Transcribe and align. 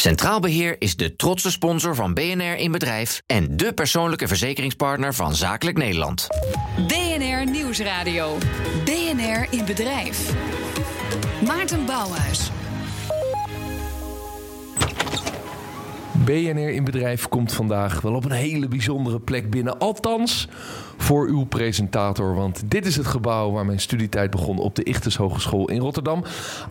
Centraal 0.00 0.40
Beheer 0.40 0.76
is 0.78 0.96
de 0.96 1.16
trotse 1.16 1.50
sponsor 1.50 1.94
van 1.94 2.14
BNR 2.14 2.56
in 2.56 2.72
Bedrijf 2.72 3.22
en 3.26 3.56
de 3.56 3.72
persoonlijke 3.72 4.28
verzekeringspartner 4.28 5.14
van 5.14 5.34
Zakelijk 5.34 5.76
Nederland. 5.76 6.26
BNR 6.86 7.50
Nieuwsradio. 7.50 8.38
BNR 8.84 9.46
in 9.50 9.64
Bedrijf. 9.64 10.32
Maarten 11.46 11.86
Bouwhuis. 11.86 12.50
BNR 16.26 16.68
in 16.68 16.84
Bedrijf 16.84 17.28
komt 17.28 17.52
vandaag 17.52 18.00
wel 18.00 18.14
op 18.14 18.24
een 18.24 18.30
hele 18.30 18.68
bijzondere 18.68 19.20
plek 19.20 19.50
binnen. 19.50 19.78
Althans, 19.78 20.48
voor 20.96 21.26
uw 21.26 21.44
presentator. 21.44 22.34
Want 22.34 22.62
dit 22.70 22.86
is 22.86 22.96
het 22.96 23.06
gebouw 23.06 23.50
waar 23.50 23.66
mijn 23.66 23.80
studietijd 23.80 24.30
begon 24.30 24.58
op 24.58 24.74
de 24.74 24.82
Ichtes 24.82 25.16
Hogeschool 25.16 25.68
in 25.68 25.80
Rotterdam. 25.80 26.24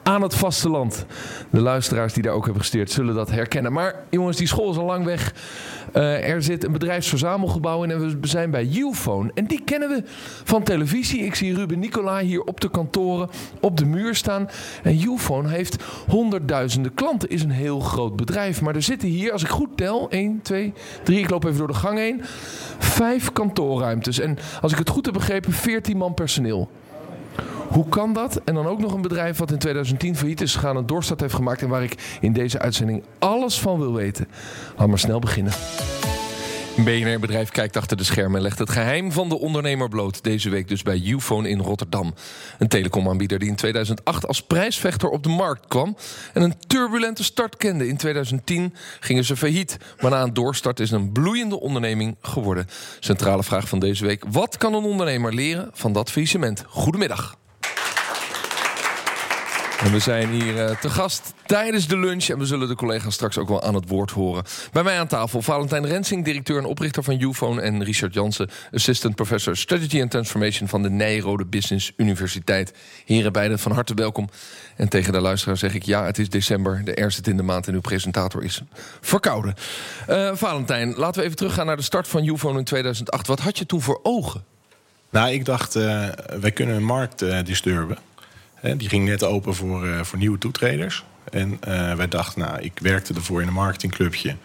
Aan 0.04 0.21
het 0.21 0.36
vasteland. 0.36 1.06
De 1.50 1.62
luisteraars 1.62 2.14
die 2.14 2.24
daar 2.24 2.34
ook 2.34 2.44
hebben 2.44 2.62
gestudeerd 2.62 2.92
zullen 2.92 3.16
dat 3.16 3.32
herkennen. 3.32 3.74
Maar 3.74 3.96
jongens, 4.10 4.38
die 4.38 4.48
school 4.48 4.71
is 4.71 4.78
al 4.78 4.86
lang 4.86 5.06
weg. 5.06 5.34
Uh, 5.96 6.30
er 6.30 6.44
zit 6.44 6.64
een 6.64 6.72
bedrijfsverzamelgebouw 6.72 7.84
in 7.84 7.92
en 7.92 8.22
we 8.22 8.28
zijn 8.28 8.52
bij 8.52 8.70
Uphone. 8.74 9.32
En 9.34 9.46
die 9.46 9.62
kennen 9.64 9.90
we 9.90 10.04
van 10.44 10.64
televisie. 10.64 11.24
Ik 11.24 11.36
zie 11.36 11.56
Ruben 11.56 11.80
Nicola 11.80 12.20
hier 12.20 12.42
op 12.42 12.62
de 12.62 12.70
kantoren 12.70 13.30
op 13.60 13.78
de 13.78 13.86
muur 13.86 14.16
staan. 14.16 14.50
En 14.84 15.02
Uphone 15.02 15.50
heeft 15.50 15.84
honderdduizenden 16.08 16.94
klanten. 16.94 17.30
Is 17.30 17.44
een 17.44 17.52
heel 17.52 17.80
groot 17.80 18.16
bedrijf. 18.16 18.62
Maar 18.62 18.76
er 18.76 18.82
zitten 18.82 19.10
hier, 19.10 19.32
als 19.32 19.44
ik 19.44 19.50
goed 19.50 19.78
tel, 19.78 20.10
1, 20.10 20.40
2, 20.42 20.74
3, 21.04 21.20
ik 21.20 21.30
loop 21.30 21.44
even 21.44 21.58
door 21.58 21.68
de 21.68 21.74
gang 21.74 21.98
heen. 21.98 22.21
Vijf 22.78 23.32
kantoorruimtes. 23.32 24.20
En 24.20 24.38
als 24.62 24.71
ik 24.71 24.78
het 24.78 24.90
goed 24.90 25.06
heb 25.06 25.14
begrepen, 25.14 25.54
14 25.54 25.98
man 25.98 26.14
personeel. 26.14 26.70
Hoe 27.75 27.89
kan 27.89 28.14
dat? 28.14 28.42
En 28.46 28.54
dan 28.54 28.68
ook 28.68 28.79
nog 28.79 28.93
een 28.93 29.02
bedrijf 29.02 29.38
wat 29.38 29.52
in 29.52 29.57
2010 29.57 30.15
failliet 30.15 30.42
is 30.42 30.56
gegaan, 30.56 30.75
een 30.75 30.86
doorstart 30.86 31.21
heeft 31.21 31.34
gemaakt 31.34 31.61
en 31.61 31.70
waar 31.70 31.84
ik 31.84 32.17
in 32.22 32.34
deze 32.34 32.59
uitzending 32.59 33.03
alles 33.20 33.59
van 33.59 33.80
wil 33.80 33.94
weten. 33.94 34.28
Laat 34.78 34.88
maar 34.88 35.00
snel 35.00 35.20
beginnen. 35.20 35.53
Een 36.78 36.84
BNR-bedrijf 36.84 37.50
kijkt 37.50 37.78
achter 37.78 37.98
de 37.98 38.03
schermen 38.03 38.36
en 38.36 38.42
legt 38.42 38.59
het 38.59 38.70
geheim 38.70 39.12
van 39.12 39.30
de 39.30 39.40
ondernemer 39.40 39.90
bloot. 39.90 40.23
Deze 40.23 40.50
week 40.50 40.68
dus 40.68 40.81
bij 40.81 41.02
Ufone 41.06 41.50
in 41.50 41.59
Rotterdam. 41.59 42.14
Een 42.59 42.68
telecomaanbieder 42.68 43.40
die 43.40 43.50
in 43.50 43.56
2008 43.56 44.28
als 44.28 44.42
prijsvechter 44.42 45.09
op 45.09 45.23
de 45.23 45.30
markt 45.30 45.68
kwam... 45.68 45.98
en 46.34 46.42
een 46.42 46.53
turbulente 46.68 47.23
start 47.23 47.58
kende. 47.58 47.88
In 47.88 47.98
2010 47.98 48.73
gingen 49.00 49.23
ze 49.23 49.38
failliet. 49.38 49.78
Maar 50.02 50.12
na 50.12 50.22
een 50.22 50.34
doorstart 50.34 50.80
is 50.80 50.92
een 50.92 51.12
bloeiende 51.12 51.59
onderneming 51.59 52.16
geworden. 52.22 52.68
Centrale 53.00 53.44
vraag 53.44 53.68
van 53.68 53.80
deze 53.80 54.06
week. 54.06 54.23
Wat 54.31 54.58
kan 54.58 54.73
een 54.73 54.84
ondernemer 54.84 55.34
leren 55.34 55.70
van 55.73 55.94
dat 55.94 56.12
faillissement? 56.12 56.64
Goedemiddag. 56.68 57.36
En 59.80 59.92
we 59.92 60.00
zijn 60.00 60.30
hier 60.30 60.56
uh, 60.56 60.70
te 60.78 60.90
gast 60.90 61.34
tijdens 61.45 61.88
de 61.88 61.98
lunch. 61.98 62.30
En 62.30 62.38
we 62.38 62.45
zullen 62.45 62.68
de 62.68 62.76
collega's 62.76 63.14
straks 63.14 63.38
ook 63.38 63.48
wel 63.48 63.64
aan 63.64 63.76
het 63.76 63.88
woord 63.88 64.12
horen. 64.12 64.44
Bij 64.72 64.84
mij 64.84 65.00
aan 65.00 65.08
tafel 65.08 65.42
Valentijn 65.42 65.86
Rensing, 65.86 66.26
directeur 66.26 66.58
en 66.58 66.66
oprichter 66.66 67.04
van 67.04 67.22
Ufone. 67.22 67.62
En 67.62 67.84
Richard 67.84 68.14
Jansen, 68.14 68.50
assistant 68.73 69.16
professor 69.16 69.58
Strategy 69.58 70.02
and 70.02 70.12
Transformation 70.12 70.68
van 70.68 70.81
de 70.81 70.90
Nijrode 70.90 71.46
Business 71.46 71.94
Universiteit. 71.98 72.73
Heren 73.06 73.31
beiden 73.31 73.59
van 73.59 73.72
harte 73.72 73.94
welkom. 73.94 74.30
En 74.76 74.90
tegen 74.90 75.14
de 75.14 75.20
luisteraar 75.20 75.58
zeg 75.58 75.73
ik 75.73 75.84
ja, 75.84 76.06
het 76.06 76.18
is 76.18 76.30
december. 76.30 76.81
De 76.84 76.94
eerste 76.94 77.30
in 77.30 77.38
de 77.38 77.44
maand 77.44 77.68
en 77.68 77.73
uw 77.73 77.81
presentator 77.81 78.44
is 78.44 78.62
verkouden. 79.02 79.56
Uh, 80.09 80.30
Valentijn, 80.34 80.94
laten 80.96 81.20
we 81.20 81.26
even 81.26 81.38
teruggaan 81.38 81.66
naar 81.66 81.78
de 81.78 81.84
start 81.84 82.08
van 82.08 82.28
Ufone 82.28 82.58
in 82.59 82.66
2008. 82.66 83.28
Wat 83.28 83.40
had 83.40 83.58
je 83.58 83.66
toen 83.66 83.81
voor 83.81 84.00
ogen? 84.03 84.44
Nou, 85.09 85.31
ik 85.31 85.46
dacht, 85.46 85.76
uh, 85.76 86.08
wij 86.40 86.52
kunnen 86.52 86.76
een 86.76 86.84
markt 86.84 87.46
disturben. 87.46 87.98
Die 88.74 88.90
ging 88.90 89.06
net 89.08 89.24
open 89.24 89.56
voor, 89.56 89.86
uh, 89.86 90.04
voor 90.04 90.18
nieuwe 90.18 90.38
toetreders. 90.38 91.04
En 91.32 91.60
uh, 91.68 91.94
wij 91.94 92.08
dachten, 92.08 92.42
nou, 92.42 92.62
ik 92.62 92.80
werkte 92.82 93.14
ervoor 93.14 93.42
in 93.42 93.48
een 93.48 93.54
marketingclubje. 93.54 94.36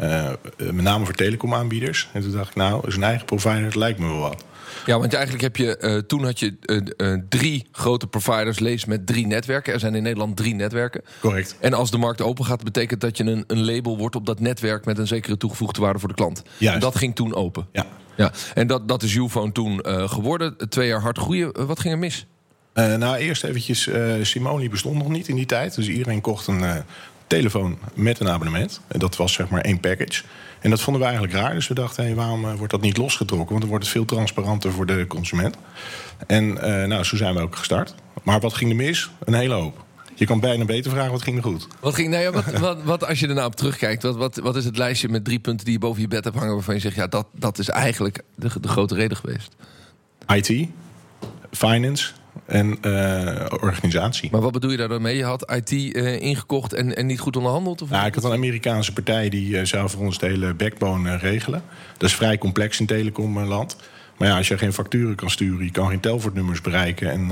Uh, 0.00 0.30
met 0.56 0.84
name 0.84 1.04
voor 1.04 1.14
telecomaanbieders. 1.14 2.08
En 2.12 2.22
toen 2.22 2.32
dacht 2.32 2.48
ik, 2.48 2.54
nou, 2.54 2.86
is 2.86 2.96
een 2.96 3.02
eigen 3.02 3.24
provider, 3.24 3.62
dat 3.62 3.74
lijkt 3.74 3.98
me 3.98 4.06
wel 4.06 4.18
wat. 4.18 4.44
Ja, 4.86 4.98
want 4.98 5.14
eigenlijk 5.14 5.42
heb 5.42 5.56
je, 5.56 6.04
toen 6.06 6.24
had 6.24 6.38
je 6.38 7.24
drie 7.28 7.66
grote 7.72 8.06
providers, 8.06 8.58
lees 8.58 8.84
met 8.84 9.06
drie 9.06 9.26
netwerken. 9.26 9.72
Er 9.72 9.80
zijn 9.80 9.94
in 9.94 10.02
Nederland 10.02 10.36
drie 10.36 10.54
netwerken. 10.54 11.02
Correct. 11.20 11.56
En 11.60 11.72
als 11.72 11.90
de 11.90 11.98
markt 11.98 12.20
open 12.20 12.44
gaat, 12.44 12.64
betekent 12.64 13.00
dat 13.00 13.16
je 13.16 13.24
een, 13.24 13.44
een 13.46 13.64
label 13.64 13.98
wordt 13.98 14.16
op 14.16 14.26
dat 14.26 14.40
netwerk 14.40 14.84
met 14.84 14.98
een 14.98 15.06
zekere 15.06 15.36
toegevoegde 15.36 15.80
waarde 15.80 15.98
voor 15.98 16.08
de 16.08 16.14
klant. 16.14 16.42
Juist. 16.58 16.74
En 16.74 16.80
dat 16.80 16.96
ging 16.96 17.14
toen 17.14 17.34
open. 17.34 17.66
Ja. 17.72 17.86
ja. 18.16 18.32
En 18.54 18.66
dat, 18.66 18.88
dat 18.88 19.02
is 19.02 19.14
Ufone 19.14 19.52
toen 19.52 19.80
geworden. 19.84 20.68
Twee 20.68 20.88
jaar 20.88 21.00
hard 21.00 21.18
groeien. 21.18 21.66
Wat 21.66 21.80
ging 21.80 21.94
er 21.94 22.00
mis? 22.00 22.26
Uh, 22.78 22.94
nou, 22.94 23.16
eerst 23.16 23.44
eventjes, 23.44 23.86
uh, 23.86 24.14
Simone 24.22 24.68
bestond 24.68 24.98
nog 24.98 25.08
niet 25.08 25.28
in 25.28 25.34
die 25.34 25.46
tijd. 25.46 25.74
Dus 25.74 25.88
iedereen 25.88 26.20
kocht 26.20 26.46
een 26.46 26.62
uh, 26.62 26.74
telefoon 27.26 27.78
met 27.94 28.20
een 28.20 28.28
abonnement. 28.28 28.80
En 28.88 28.98
dat 28.98 29.16
was 29.16 29.32
zeg 29.32 29.48
maar 29.48 29.60
één 29.60 29.80
package. 29.80 30.22
En 30.60 30.70
dat 30.70 30.80
vonden 30.80 31.02
we 31.02 31.08
eigenlijk 31.08 31.38
raar. 31.38 31.54
Dus 31.54 31.68
we 31.68 31.74
dachten, 31.74 32.04
hey, 32.04 32.14
waarom 32.14 32.56
wordt 32.56 32.72
dat 32.72 32.80
niet 32.80 32.96
losgetrokken? 32.96 33.48
Want 33.48 33.60
dan 33.60 33.68
wordt 33.68 33.84
het 33.84 33.92
veel 33.92 34.04
transparanter 34.04 34.72
voor 34.72 34.86
de 34.86 35.06
consument. 35.06 35.56
En 36.26 36.52
nou, 36.88 37.04
zo 37.04 37.16
zijn 37.16 37.34
we 37.34 37.40
ook 37.40 37.56
gestart. 37.56 37.94
Maar 38.22 38.40
wat 38.40 38.54
ging 38.54 38.70
er 38.70 38.76
mis? 38.76 39.10
Een 39.24 39.34
hele 39.34 39.54
hoop. 39.54 39.84
Je 40.18 40.26
kan 40.26 40.40
bijna 40.40 40.64
beter 40.64 40.90
vragen, 40.90 41.10
wat 41.10 41.22
ging 41.22 41.36
er 41.36 41.42
goed? 41.42 41.66
Wat 41.80 41.94
ging, 41.94 42.10
nou 42.10 42.22
ja, 42.22 42.30
wat, 42.30 42.58
wat, 42.58 42.82
wat, 42.82 43.06
als 43.06 43.20
je 43.20 43.28
ernaar 43.28 43.44
op 43.44 43.56
terugkijkt, 43.56 44.02
wat, 44.02 44.16
wat, 44.16 44.36
wat 44.36 44.56
is 44.56 44.64
het 44.64 44.76
lijstje 44.76 45.08
met 45.08 45.24
drie 45.24 45.38
punten 45.38 45.64
die 45.64 45.74
je 45.74 45.80
boven 45.80 46.00
je 46.00 46.08
bed 46.08 46.24
hebt 46.24 46.36
hangen... 46.36 46.54
waarvan 46.54 46.74
je 46.74 46.80
zegt, 46.80 46.96
ja, 46.96 47.06
dat, 47.06 47.26
dat 47.32 47.58
is 47.58 47.68
eigenlijk 47.68 48.22
de, 48.34 48.50
de 48.60 48.68
grote 48.68 48.94
reden 48.94 49.16
geweest? 49.16 49.56
IT, 50.26 50.68
finance, 51.50 52.12
en 52.46 52.78
uh, 52.82 53.44
organisatie. 53.60 54.28
Maar 54.32 54.40
wat 54.40 54.52
bedoel 54.52 54.70
je 54.70 54.76
daar 54.76 54.88
dan 54.88 55.02
mee? 55.02 55.16
Je 55.16 55.24
had 55.24 55.52
IT 55.52 55.72
uh, 55.72 56.20
ingekocht 56.20 56.72
en, 56.72 56.96
en 56.96 57.06
niet 57.06 57.20
goed 57.20 57.36
onderhandeld? 57.36 57.82
Of 57.82 57.90
ja, 57.90 58.06
ik 58.06 58.14
had 58.14 58.24
een 58.24 58.32
Amerikaanse 58.32 58.92
partij 58.92 59.28
die 59.28 59.48
uh, 59.48 59.64
zou 59.64 59.90
voor 59.90 60.04
ons 60.04 60.18
de 60.18 60.26
hele 60.26 60.54
backbone 60.54 61.16
regelen. 61.16 61.62
Dat 61.96 62.08
is 62.08 62.14
vrij 62.14 62.38
complex 62.38 62.80
in 62.80 62.86
telecomland. 62.86 63.76
Maar 64.16 64.28
ja, 64.28 64.36
als 64.36 64.48
je 64.48 64.58
geen 64.58 64.72
facturen 64.72 65.14
kan 65.14 65.30
sturen, 65.30 65.64
je 65.64 65.70
kan 65.70 65.88
geen 65.88 66.00
Telfort-nummers 66.00 66.60
bereiken... 66.60 67.10
en 67.10 67.28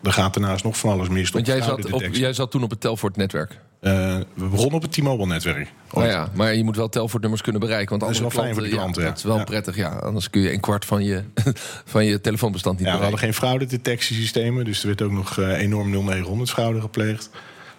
dan 0.00 0.12
gaat 0.12 0.34
daarnaast 0.34 0.64
nog 0.64 0.78
van 0.78 0.90
alles 0.90 1.08
mis. 1.08 1.30
Want 1.30 1.46
jij 1.46 1.62
zat, 1.62 1.92
op, 1.92 2.02
jij 2.12 2.32
zat 2.32 2.50
toen 2.50 2.62
op 2.62 2.70
het 2.70 2.80
Telfort-netwerk? 2.80 3.60
Uh, 3.80 4.16
we 4.34 4.44
begonnen 4.44 4.74
op 4.74 4.82
het 4.82 4.92
T-Mobile-netwerk. 4.92 5.72
Oh 5.90 6.04
ja, 6.04 6.30
maar 6.34 6.54
je 6.54 6.64
moet 6.64 6.76
wel 6.76 6.88
telvoortnummers 6.88 7.42
kunnen 7.42 7.60
bereiken. 7.60 7.88
Want 7.88 8.00
dat 8.00 8.10
is 8.10 8.20
wel 8.20 8.30
fijn 8.30 8.54
voor 8.54 8.62
de 8.62 8.68
klanten. 8.68 9.02
Ja, 9.02 9.08
dat 9.08 9.18
is 9.18 9.24
wel 9.24 9.44
prettig, 9.44 9.76
ja. 9.76 9.88
Anders 9.88 10.30
kun 10.30 10.40
je 10.40 10.52
een 10.52 10.60
kwart 10.60 10.84
van 10.84 11.04
je, 11.04 11.22
van 11.94 12.04
je 12.04 12.20
telefoonbestand 12.20 12.78
niet 12.78 12.86
ja, 12.86 12.92
bereiken. 12.92 13.18
We 13.18 13.24
hadden 13.24 13.48
geen 13.48 13.48
fraudedetectiesystemen, 13.48 14.64
dus 14.64 14.80
er 14.80 14.86
werd 14.86 15.02
ook 15.02 15.12
nog 15.12 15.36
uh, 15.36 15.60
enorm 15.60 15.90
0900 15.90 16.50
fraude 16.50 16.80
gepleegd. 16.80 17.30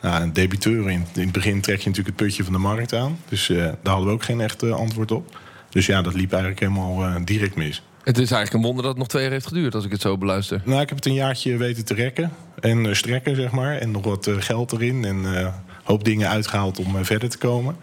Nou, 0.02 0.22
een 0.22 0.34
debiteur 0.34 0.90
in, 0.90 1.06
in 1.16 1.22
het 1.22 1.32
begin 1.32 1.62
trek 1.62 1.80
je 1.80 1.90
natuurlijk 1.90 2.18
het 2.18 2.26
putje 2.26 2.44
van 2.44 2.54
de 2.54 2.60
markt 2.60 2.94
aan. 2.94 3.20
Dus 3.30 3.50
uh, 3.50 3.58
daar 3.58 3.78
hadden 3.84 4.08
we 4.08 4.14
ook 4.14 4.24
geen 4.24 4.42
echt 4.42 4.64
antwoord 4.64 5.12
op. 5.12 5.38
Dus 5.70 5.86
ja, 5.86 6.02
dat 6.02 6.14
liep 6.14 6.31
eigenlijk 6.31 6.62
helemaal 6.62 7.24
direct 7.26 7.56
mis. 7.56 7.84
Het 8.09 8.18
is 8.18 8.31
eigenlijk 8.31 8.53
een 8.53 8.70
wonder 8.70 8.84
dat 8.84 8.92
het 8.92 9.00
nog 9.00 9.08
twee 9.08 9.24
jaar 9.24 9.31
heeft 9.31 9.47
geduurd, 9.47 9.75
als 9.75 9.86
ik 9.86 9.92
het 9.92 10.02
zo 10.02 10.18
beluister. 10.18 10.62
Nou, 10.66 10.81
ik 10.81 10.88
heb 10.88 10.97
het 10.97 11.06
een 11.06 11.14
jaartje 11.14 11.58
weten 11.58 11.86
te 11.86 11.94
rekken 11.94 12.31
en 12.59 12.96
strekken, 12.96 13.36
zeg 13.36 13.52
maar. 13.52 13.78
En 13.78 13.92
nog 13.92 14.03
wat 14.03 14.30
geld 14.40 14.72
erin 14.72 15.06
en 15.06 15.53
hoop 15.84 16.03
dingen 16.03 16.30
uitgehaald 16.30 16.80
om 16.80 17.06
verder 17.06 17.30
te 17.30 17.38
komen. 17.38 17.75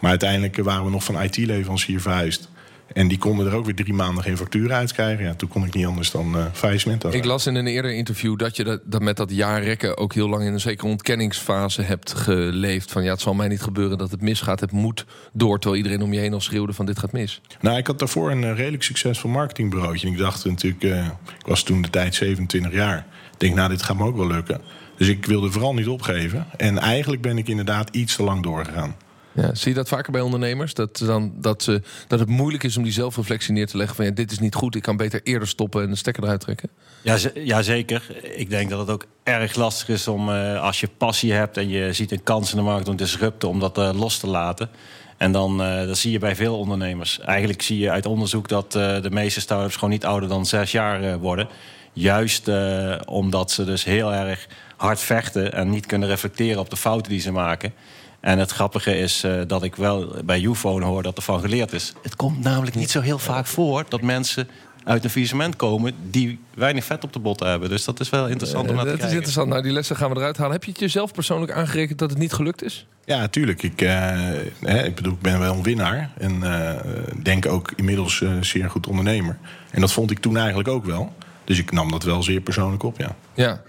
Maar 0.00 0.10
uiteindelijk 0.10 0.56
waren 0.56 0.84
we 0.84 0.90
nog 0.90 1.04
van 1.04 1.22
IT-leverancier 1.22 2.00
verhuisd. 2.00 2.48
En 2.92 3.08
die 3.08 3.18
konden 3.18 3.46
er 3.46 3.54
ook 3.54 3.64
weer 3.64 3.74
drie 3.74 3.92
maanden 3.92 4.24
geen 4.24 4.36
facturen 4.36 4.76
uitkrijgen. 4.76 5.24
Ja, 5.24 5.34
toen 5.34 5.48
kon 5.48 5.64
ik 5.64 5.74
niet 5.74 5.86
anders 5.86 6.10
dan 6.10 6.36
uh, 6.36 6.44
faillissement 6.52 7.14
Ik 7.14 7.24
las 7.24 7.46
in 7.46 7.54
een 7.54 7.66
eerder 7.66 7.94
interview 7.94 8.38
dat 8.38 8.56
je 8.56 8.64
dat, 8.64 8.80
dat 8.84 9.02
met 9.02 9.16
dat 9.16 9.30
jaarrekken... 9.30 9.96
ook 9.96 10.14
heel 10.14 10.28
lang 10.28 10.44
in 10.44 10.52
een 10.52 10.60
zekere 10.60 10.88
ontkenningsfase 10.88 11.82
hebt 11.82 12.12
geleefd. 12.12 12.92
Van 12.92 13.04
ja, 13.04 13.10
het 13.10 13.20
zal 13.20 13.34
mij 13.34 13.48
niet 13.48 13.62
gebeuren 13.62 13.98
dat 13.98 14.10
het 14.10 14.20
misgaat. 14.20 14.60
Het 14.60 14.72
moet 14.72 15.06
door, 15.32 15.58
terwijl 15.58 15.82
iedereen 15.82 16.02
om 16.02 16.12
je 16.12 16.20
heen 16.20 16.32
al 16.32 16.40
schreeuwde 16.40 16.72
van 16.72 16.86
dit 16.86 16.98
gaat 16.98 17.12
mis. 17.12 17.40
Nou, 17.60 17.76
ik 17.76 17.86
had 17.86 17.98
daarvoor 17.98 18.30
een 18.30 18.42
uh, 18.42 18.56
redelijk 18.56 18.82
succesvol 18.82 19.30
marketingbureautje. 19.30 20.06
En 20.06 20.12
ik 20.12 20.18
dacht 20.18 20.44
natuurlijk, 20.44 20.82
uh, 20.84 21.06
ik 21.38 21.46
was 21.46 21.62
toen 21.62 21.82
de 21.82 21.90
tijd 21.90 22.14
27 22.14 22.72
jaar. 22.72 23.06
Ik 23.32 23.40
denk, 23.40 23.54
nou, 23.54 23.68
dit 23.68 23.82
gaat 23.82 23.96
me 23.96 24.04
ook 24.04 24.16
wel 24.16 24.26
lukken. 24.26 24.60
Dus 24.96 25.08
ik 25.08 25.26
wilde 25.26 25.50
vooral 25.50 25.74
niet 25.74 25.88
opgeven. 25.88 26.46
En 26.56 26.78
eigenlijk 26.78 27.22
ben 27.22 27.38
ik 27.38 27.48
inderdaad 27.48 27.88
iets 27.94 28.16
te 28.16 28.22
lang 28.22 28.42
doorgegaan. 28.42 28.96
Ja, 29.34 29.54
zie 29.54 29.68
je 29.68 29.74
dat 29.76 29.88
vaker 29.88 30.12
bij 30.12 30.20
ondernemers? 30.20 30.74
Dat, 30.74 30.98
dan, 30.98 31.32
dat, 31.36 31.62
ze, 31.62 31.82
dat 32.06 32.18
het 32.18 32.28
moeilijk 32.28 32.62
is 32.62 32.76
om 32.76 32.82
die 32.82 32.92
zelfreflectie 32.92 33.52
neer 33.52 33.66
te 33.66 33.76
leggen 33.76 33.96
van 33.96 34.04
ja, 34.04 34.10
dit 34.10 34.30
is 34.30 34.38
niet 34.38 34.54
goed, 34.54 34.74
ik 34.74 34.82
kan 34.82 34.96
beter 34.96 35.20
eerder 35.22 35.48
stoppen 35.48 35.82
en 35.82 35.90
de 35.90 35.96
stekker 35.96 36.22
eruit 36.22 36.40
trekken? 36.40 36.68
Ja, 37.02 37.16
ja 37.34 37.62
zeker. 37.62 38.02
Ik 38.36 38.50
denk 38.50 38.70
dat 38.70 38.78
het 38.78 38.90
ook 38.90 39.06
erg 39.22 39.54
lastig 39.54 39.88
is 39.88 40.08
om 40.08 40.28
uh, 40.28 40.62
als 40.62 40.80
je 40.80 40.88
passie 40.96 41.32
hebt 41.32 41.56
en 41.56 41.68
je 41.68 41.92
ziet 41.92 42.12
een 42.12 42.22
kans 42.22 42.50
in 42.50 42.56
de 42.56 42.62
markt 42.62 42.88
om 42.88 42.96
disrupten, 42.96 43.48
om 43.48 43.60
dat 43.60 43.78
uh, 43.78 43.90
los 43.94 44.18
te 44.18 44.26
laten. 44.26 44.70
En 45.16 45.32
dan 45.32 45.60
uh, 45.60 45.86
dat 45.86 45.98
zie 45.98 46.12
je 46.12 46.18
bij 46.18 46.36
veel 46.36 46.58
ondernemers. 46.58 47.20
Eigenlijk 47.20 47.62
zie 47.62 47.78
je 47.78 47.90
uit 47.90 48.06
onderzoek 48.06 48.48
dat 48.48 48.72
de 48.72 49.10
meeste 49.10 49.40
start-ups 49.40 49.74
gewoon 49.74 49.90
niet 49.90 50.04
ouder 50.04 50.28
dan 50.28 50.46
zes 50.46 50.72
jaar 50.72 51.18
worden. 51.18 51.48
Juist 51.92 52.50
omdat 53.04 53.50
ze 53.50 53.64
dus 53.64 53.84
heel 53.84 54.12
erg 54.12 54.48
hard 54.76 55.00
vechten 55.00 55.52
en 55.52 55.70
niet 55.70 55.86
kunnen 55.86 56.08
reflecteren 56.08 56.60
op 56.60 56.70
de 56.70 56.76
fouten 56.76 57.12
die 57.12 57.20
ze 57.20 57.32
maken. 57.32 57.72
En 58.24 58.38
het 58.38 58.50
grappige 58.50 58.98
is 58.98 59.24
uh, 59.24 59.40
dat 59.46 59.62
ik 59.62 59.76
wel 59.76 60.14
bij 60.24 60.42
Ufone 60.42 60.84
hoor 60.84 61.02
dat 61.02 61.16
er 61.16 61.22
van 61.22 61.40
geleerd 61.40 61.72
is. 61.72 61.92
Het 62.02 62.16
komt 62.16 62.42
namelijk 62.42 62.76
niet 62.76 62.90
zo 62.90 63.00
heel 63.00 63.18
vaak 63.18 63.46
voor 63.46 63.84
dat 63.88 64.02
mensen 64.02 64.48
uit 64.84 65.04
een 65.04 65.10
faillissement 65.10 65.56
komen 65.56 65.92
die 66.10 66.40
weinig 66.54 66.84
vet 66.84 67.04
op 67.04 67.12
de 67.12 67.18
botten 67.18 67.48
hebben. 67.48 67.68
Dus 67.68 67.84
dat 67.84 68.00
is 68.00 68.10
wel 68.10 68.28
interessant 68.28 68.68
om 68.68 68.74
naar 68.74 68.84
te 68.84 68.90
dat 68.90 68.94
is 68.94 69.00
kijken. 69.00 69.16
interessant. 69.16 69.48
Nou, 69.48 69.62
die 69.62 69.72
lessen 69.72 69.96
gaan 69.96 70.10
we 70.10 70.16
eruit 70.16 70.36
halen. 70.36 70.52
Heb 70.52 70.64
je 70.64 70.70
het 70.70 70.80
jezelf 70.80 71.12
persoonlijk 71.12 71.52
aangerekend 71.52 71.98
dat 71.98 72.10
het 72.10 72.18
niet 72.18 72.32
gelukt 72.32 72.62
is? 72.62 72.86
Ja, 73.04 73.28
tuurlijk. 73.28 73.62
Ik, 73.62 73.80
eh, 73.82 73.90
hè, 74.60 74.84
ik 74.84 74.94
bedoel, 74.94 75.12
ik 75.12 75.20
ben 75.20 75.38
wel 75.38 75.54
een 75.54 75.62
winnaar. 75.62 76.10
En 76.18 76.42
eh, 76.42 76.80
denk 77.22 77.46
ook 77.46 77.72
inmiddels 77.76 78.20
eh, 78.22 78.32
zeer 78.40 78.70
goed 78.70 78.86
ondernemer. 78.86 79.38
En 79.70 79.80
dat 79.80 79.92
vond 79.92 80.10
ik 80.10 80.18
toen 80.18 80.36
eigenlijk 80.36 80.68
ook 80.68 80.84
wel. 80.84 81.12
Dus 81.44 81.58
ik 81.58 81.72
nam 81.72 81.90
dat 81.90 82.02
wel 82.02 82.22
zeer 82.22 82.40
persoonlijk 82.40 82.82
op, 82.82 82.98
ja. 82.98 83.16
Ja. 83.34 83.62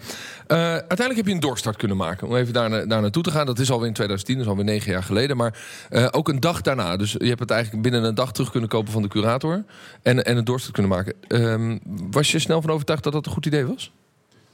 Eh, 0.48 0.58
uiteindelijk 0.58 1.16
heb 1.16 1.26
je 1.26 1.34
een 1.34 1.40
doorstart 1.40 1.78
kunnen 1.78 1.98
maken. 1.98 2.28
Om 2.28 2.36
even 2.36 2.54
daar, 2.54 2.70
daar 2.70 3.02
naartoe 3.02 3.24
te 3.24 3.32
gaan. 3.32 3.46
Dat 3.46 3.60
is 3.60 3.72
alweer 3.72 3.88
in 3.88 3.94
2010, 3.94 4.36
dat 4.36 4.46
is 4.46 4.52
alweer 4.52 4.66
negen 4.66 4.92
jaar 4.92 5.04
geleden. 5.04 5.38
Maar 5.38 5.58
eh, 5.90 6.08
ook 6.12 6.28
een 6.30 6.40
dag 6.40 6.62
daarna. 6.62 6.98
Dus 6.98 7.12
je 7.12 7.26
hebt 7.26 7.40
het 7.40 7.52
eigenlijk 7.52 7.84
binnen 7.84 8.04
een 8.04 8.16
dag 8.16 8.32
terug 8.32 8.52
kunnen 8.52 8.70
kopen 8.70 8.92
van 8.92 9.02
de 9.02 9.08
curator. 9.08 9.64
En, 10.02 10.26
en 10.26 10.38
een 10.38 10.44
doorstart 10.44 10.74
kunnen 10.74 10.92
maken. 10.92 11.14
Ehm, 11.28 11.78
was 12.12 12.32
je 12.32 12.40
snel 12.40 12.62
van 12.62 12.70
overtuigd 12.70 13.04
dat 13.04 13.14
dat 13.14 13.26
een 13.26 13.32
goed 13.32 13.46
idee 13.46 13.66
was? 13.66 13.92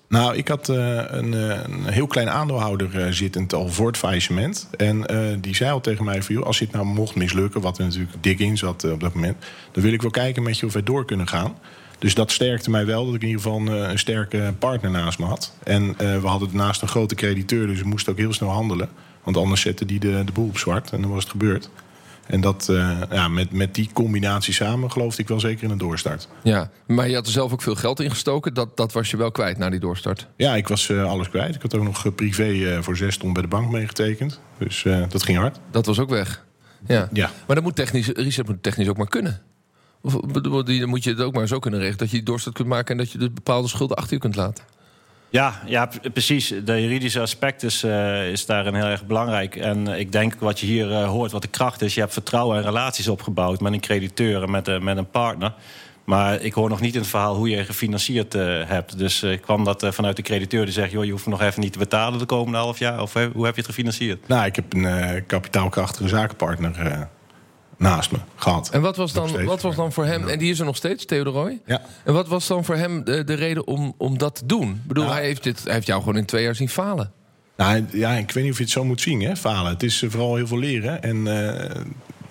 Nou, 0.07 0.35
ik 0.35 0.47
had 0.47 0.69
eh, 0.69 1.03
een, 1.07 1.33
een 1.33 1.85
heel 1.85 2.07
klein 2.07 2.29
aandeelhouder 2.29 2.99
eh, 2.99 3.11
zittend 3.11 3.53
al 3.53 3.67
voor 3.67 3.87
het 3.87 3.97
faillissement. 3.97 4.69
En 4.77 5.05
die 5.41 5.55
zei 5.55 5.71
al 5.71 5.81
tegen 5.81 6.05
mij 6.05 6.23
van... 6.23 6.43
Als 6.43 6.59
dit 6.59 6.71
nou 6.71 6.85
mocht 6.85 7.15
mislukken, 7.15 7.61
wat 7.61 7.77
er 7.77 7.83
natuurlijk 7.83 8.13
dik 8.21 8.39
in 8.39 8.57
zat 8.57 8.83
op 8.83 8.99
dat 8.99 9.13
moment... 9.13 9.45
dan 9.71 9.83
wil 9.83 9.93
ik 9.93 10.01
wel 10.01 10.11
kijken 10.11 10.43
met 10.43 10.59
je 10.59 10.65
of 10.65 10.73
wij 10.73 10.83
door 10.83 11.05
kunnen 11.05 11.27
gaan. 11.27 11.55
Dus 12.01 12.13
dat 12.13 12.31
sterkte 12.31 12.69
mij 12.69 12.85
wel, 12.85 13.05
dat 13.05 13.15
ik 13.15 13.21
in 13.21 13.27
ieder 13.27 13.41
geval 13.41 13.59
een, 13.59 13.67
eh, 13.67 13.89
een 13.89 13.99
sterke 13.99 14.53
partner 14.59 14.91
naast 14.91 15.19
me 15.19 15.25
had. 15.25 15.53
En 15.63 15.93
eh, 15.97 16.21
we 16.21 16.27
hadden 16.27 16.49
naast 16.51 16.81
een 16.81 16.87
grote 16.87 17.15
crediteur, 17.15 17.67
dus 17.67 17.81
we 17.81 17.87
moesten 17.87 18.11
ook 18.11 18.17
heel 18.17 18.33
snel 18.33 18.49
handelen. 18.49 18.89
Want 19.23 19.37
anders 19.37 19.61
zette 19.61 19.85
die 19.85 19.99
de, 19.99 20.23
de 20.25 20.31
boel 20.31 20.47
op 20.47 20.57
zwart 20.57 20.91
en 20.91 21.01
dan 21.01 21.11
was 21.11 21.23
het 21.23 21.31
gebeurd. 21.31 21.69
En 22.27 22.41
dat, 22.41 22.69
eh, 22.69 23.01
ja, 23.11 23.27
met, 23.27 23.51
met 23.51 23.75
die 23.75 23.89
combinatie 23.93 24.53
samen 24.53 24.91
geloofde 24.91 25.21
ik 25.21 25.27
wel 25.27 25.39
zeker 25.39 25.63
in 25.63 25.69
een 25.69 25.77
doorstart. 25.77 26.27
Ja, 26.43 26.71
maar 26.87 27.09
je 27.09 27.15
had 27.15 27.25
er 27.25 27.31
zelf 27.31 27.51
ook 27.51 27.61
veel 27.61 27.75
geld 27.75 27.99
in 27.99 28.09
gestoken. 28.09 28.53
Dat, 28.53 28.77
dat 28.77 28.93
was 28.93 29.11
je 29.11 29.17
wel 29.17 29.31
kwijt 29.31 29.57
na 29.57 29.69
die 29.69 29.79
doorstart. 29.79 30.27
Ja, 30.35 30.55
ik 30.55 30.67
was 30.67 30.91
alles 30.91 31.29
kwijt. 31.29 31.55
Ik 31.55 31.61
had 31.61 31.75
ook 31.75 31.83
nog 31.83 32.15
privé 32.15 32.83
voor 32.83 32.97
zes 32.97 33.17
ton 33.17 33.33
bij 33.33 33.41
de 33.41 33.47
bank 33.47 33.71
meegetekend. 33.71 34.39
Dus 34.57 34.85
dat 35.09 35.23
ging 35.23 35.37
hard. 35.37 35.59
Dat 35.71 35.85
was 35.85 35.99
ook 35.99 36.09
weg. 36.09 36.45
Ja. 36.87 37.09
Ja. 37.13 37.31
Maar 37.47 37.55
dat 37.55 37.65
moet 37.65 37.75
technisch, 37.75 38.41
moet 38.43 38.63
technisch 38.63 38.87
ook 38.89 38.97
maar 38.97 39.09
kunnen. 39.09 39.41
Of 40.01 40.13
dan 40.13 40.89
moet 40.89 41.03
je 41.03 41.09
het 41.09 41.21
ook 41.21 41.33
maar 41.33 41.47
zo 41.47 41.59
kunnen 41.59 41.79
regelen 41.79 41.99
dat 41.99 42.09
je 42.09 42.15
die 42.15 42.25
doorstart 42.25 42.55
kunt 42.55 42.67
maken 42.67 42.91
en 42.91 42.97
dat 42.97 43.11
je 43.11 43.17
de 43.17 43.29
bepaalde 43.29 43.67
schulden 43.67 43.97
achter 43.97 44.13
je 44.13 44.19
kunt 44.19 44.35
laten. 44.35 44.63
Ja, 45.29 45.61
ja, 45.65 45.89
precies. 46.13 46.53
De 46.65 46.81
juridische 46.81 47.19
aspect 47.19 47.63
is, 47.63 47.83
eh, 47.83 48.31
is 48.31 48.45
daarin 48.45 48.73
heel 48.73 48.85
erg 48.85 49.05
belangrijk. 49.05 49.55
En 49.55 49.87
eh, 49.87 49.99
ik 49.99 50.11
denk 50.11 50.35
wat 50.39 50.59
je 50.59 50.65
hier 50.65 50.91
eh, 50.91 51.07
hoort, 51.07 51.31
wat 51.31 51.41
de 51.41 51.47
kracht 51.47 51.81
is... 51.81 51.93
je 51.93 51.99
hebt 51.99 52.13
vertrouwen 52.13 52.57
en 52.57 52.63
relaties 52.63 53.07
opgebouwd 53.07 53.59
met 53.61 53.73
een 53.73 53.79
crediteur 53.79 54.43
en 54.43 54.51
met, 54.51 54.81
met 54.81 54.97
een 54.97 55.09
partner. 55.09 55.53
Maar 56.03 56.41
ik 56.41 56.53
hoor 56.53 56.69
nog 56.69 56.81
niet 56.81 56.93
in 56.93 56.99
het 56.99 57.09
verhaal 57.09 57.35
hoe 57.35 57.49
je 57.49 57.65
gefinancierd 57.65 58.33
hebt. 58.33 58.97
Dus 58.97 59.23
eh, 59.23 59.41
kwam 59.41 59.63
dat 59.63 59.85
vanuit 59.89 60.15
de 60.15 60.21
crediteur 60.21 60.65
die 60.65 60.73
zegt... 60.73 60.91
joh, 60.91 61.05
je 61.05 61.11
hoeft 61.11 61.25
nog 61.25 61.41
even 61.41 61.61
niet 61.61 61.73
te 61.73 61.79
betalen 61.79 62.19
de 62.19 62.25
komende 62.25 62.57
half 62.57 62.79
jaar? 62.79 63.01
Of 63.01 63.13
hoe 63.13 63.45
heb 63.45 63.55
je 63.55 63.61
het 63.61 63.65
gefinancierd? 63.65 64.27
Nou, 64.27 64.45
ik 64.45 64.55
heb 64.55 64.73
een 64.73 64.85
eh, 64.85 65.21
kapitaalkrachtige 65.27 66.07
zakenpartner 66.07 66.79
eh, 66.79 67.01
naast 67.81 68.11
me 68.11 68.17
gehad. 68.35 68.69
En 68.69 68.81
wat 68.81 68.95
was, 68.95 69.13
dan, 69.13 69.45
wat 69.45 69.61
was 69.61 69.75
dan 69.75 69.91
voor 69.91 70.05
hem, 70.05 70.27
en 70.27 70.39
die 70.39 70.51
is 70.51 70.59
er 70.59 70.65
nog 70.65 70.75
steeds, 70.75 71.05
Theodor 71.05 71.33
Roy? 71.33 71.59
Ja. 71.65 71.81
En 72.03 72.13
wat 72.13 72.27
was 72.27 72.47
dan 72.47 72.65
voor 72.65 72.75
hem 72.75 73.03
de, 73.03 73.23
de 73.23 73.33
reden 73.33 73.67
om, 73.67 73.93
om 73.97 74.17
dat 74.17 74.35
te 74.35 74.45
doen? 74.45 74.69
Ik 74.69 74.87
bedoel, 74.87 75.03
Nou. 75.03 75.15
hij, 75.15 75.25
heeft 75.25 75.43
dit, 75.43 75.63
hij 75.63 75.73
heeft 75.73 75.87
jou 75.87 75.99
gewoon 75.99 76.17
in 76.17 76.25
twee 76.25 76.43
jaar 76.43 76.55
zien 76.55 76.69
falen. 76.69 77.11
Nou, 77.57 77.85
ja, 77.91 78.11
ik 78.11 78.31
weet 78.31 78.43
niet 78.43 78.51
of 78.51 78.57
je 78.57 78.63
het 78.63 78.73
zo 78.73 78.83
moet 78.83 79.01
zien, 79.01 79.21
hè, 79.21 79.35
falen. 79.35 79.71
Het 79.71 79.83
is 79.83 80.01
eh, 80.01 80.09
vooral 80.09 80.35
heel 80.35 80.47
veel 80.47 80.59
leren. 80.59 81.03
En 81.03 81.47
eh, 81.47 81.81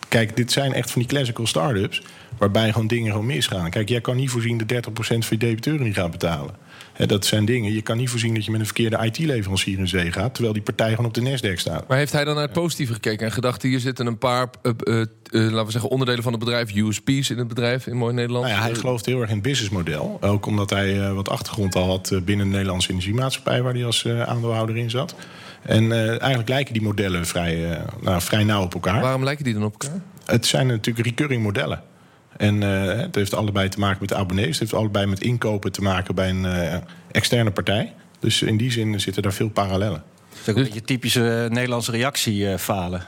kijk, 0.08 0.36
dit 0.36 0.52
zijn 0.52 0.72
echt 0.72 0.90
van 0.90 1.00
die 1.02 1.10
classical 1.10 1.46
start-ups... 1.46 2.02
waarbij 2.38 2.72
gewoon 2.72 2.86
dingen 2.86 3.10
gewoon 3.10 3.26
misgaan. 3.26 3.70
Kijk, 3.70 3.88
jij 3.88 4.00
kan 4.00 4.16
niet 4.16 4.30
voorzien 4.30 4.58
dat 4.66 4.88
30% 4.88 4.92
van 5.00 5.18
je 5.28 5.36
debiteuren 5.36 5.86
niet 5.86 5.94
gaat 5.94 6.10
betalen. 6.10 6.54
Dat 7.06 7.26
zijn 7.26 7.44
dingen. 7.44 7.72
Je 7.72 7.82
kan 7.82 7.96
niet 7.96 8.10
voorzien 8.10 8.34
dat 8.34 8.44
je 8.44 8.50
met 8.50 8.60
een 8.60 8.66
verkeerde 8.66 9.04
IT-leverancier 9.04 9.78
in 9.78 9.88
zee 9.88 10.12
gaat... 10.12 10.32
terwijl 10.32 10.54
die 10.54 10.62
partij 10.62 10.90
gewoon 10.90 11.06
op 11.06 11.14
de 11.14 11.20
Nasdaq 11.20 11.54
staat. 11.54 11.88
Maar 11.88 11.96
heeft 11.96 12.12
hij 12.12 12.24
dan 12.24 12.34
naar 12.34 12.42
het 12.42 12.52
positieve 12.52 12.92
gekeken 12.92 13.26
en 13.26 13.32
gedacht... 13.32 13.62
hier 13.62 13.80
zitten 13.80 14.06
een 14.06 14.18
paar, 14.18 14.50
eh, 14.62 14.72
eh, 14.78 15.00
eh, 15.00 15.06
laten 15.30 15.64
we 15.64 15.70
zeggen, 15.70 15.90
onderdelen 15.90 16.22
van 16.22 16.32
het 16.32 16.44
bedrijf... 16.44 16.74
USP's 16.74 17.30
in 17.30 17.38
het 17.38 17.48
bedrijf, 17.48 17.86
in 17.86 17.96
mooi 17.96 18.14
Nederland. 18.14 18.44
Nou 18.46 18.56
ja, 18.56 18.62
hij 18.62 18.74
gelooft 18.74 19.06
heel 19.06 19.20
erg 19.20 19.28
in 19.28 19.34
het 19.34 19.44
businessmodel. 19.44 20.18
Ook 20.20 20.46
omdat 20.46 20.70
hij 20.70 21.12
wat 21.12 21.28
achtergrond 21.28 21.74
al 21.74 21.86
had 21.86 22.20
binnen 22.24 22.46
de 22.46 22.52
Nederlandse 22.52 22.90
energiemaatschappij... 22.90 23.62
waar 23.62 23.74
hij 23.74 23.84
als 23.84 24.06
aandeelhouder 24.06 24.76
in 24.76 24.90
zat. 24.90 25.14
En 25.62 25.92
eigenlijk 26.18 26.48
lijken 26.48 26.72
die 26.72 26.82
modellen 26.82 27.26
vrij, 27.26 27.82
nou, 28.00 28.20
vrij 28.20 28.44
nauw 28.44 28.62
op 28.62 28.74
elkaar. 28.74 29.00
Waarom 29.00 29.24
lijken 29.24 29.44
die 29.44 29.54
dan 29.54 29.64
op 29.64 29.72
elkaar? 29.72 30.00
Het 30.24 30.46
zijn 30.46 30.66
natuurlijk 30.66 31.06
recurring 31.06 31.42
modellen. 31.42 31.82
En 32.40 32.62
eh, 32.62 33.00
het 33.00 33.14
heeft 33.14 33.34
allebei 33.34 33.68
te 33.68 33.78
maken 33.78 33.98
met 34.00 34.14
abonnees. 34.14 34.48
Het 34.48 34.58
heeft 34.58 34.74
allebei 34.74 35.06
met 35.06 35.20
inkopen 35.20 35.72
te 35.72 35.82
maken 35.82 36.14
bij 36.14 36.28
een 36.28 36.44
eh, 36.44 36.76
externe 37.10 37.50
partij. 37.50 37.94
Dus 38.18 38.42
in 38.42 38.56
die 38.56 38.70
zin 38.70 39.00
zitten 39.00 39.22
daar 39.22 39.32
veel 39.32 39.48
parallellen. 39.48 40.02
Dat 40.30 40.38
is 40.42 40.48
ook 40.48 40.56
een 40.56 40.62
beetje 40.62 40.82
typische 40.82 41.42
eh, 41.44 41.50
Nederlandse 41.50 41.90
reactie 41.90 42.58
falen. 42.58 43.02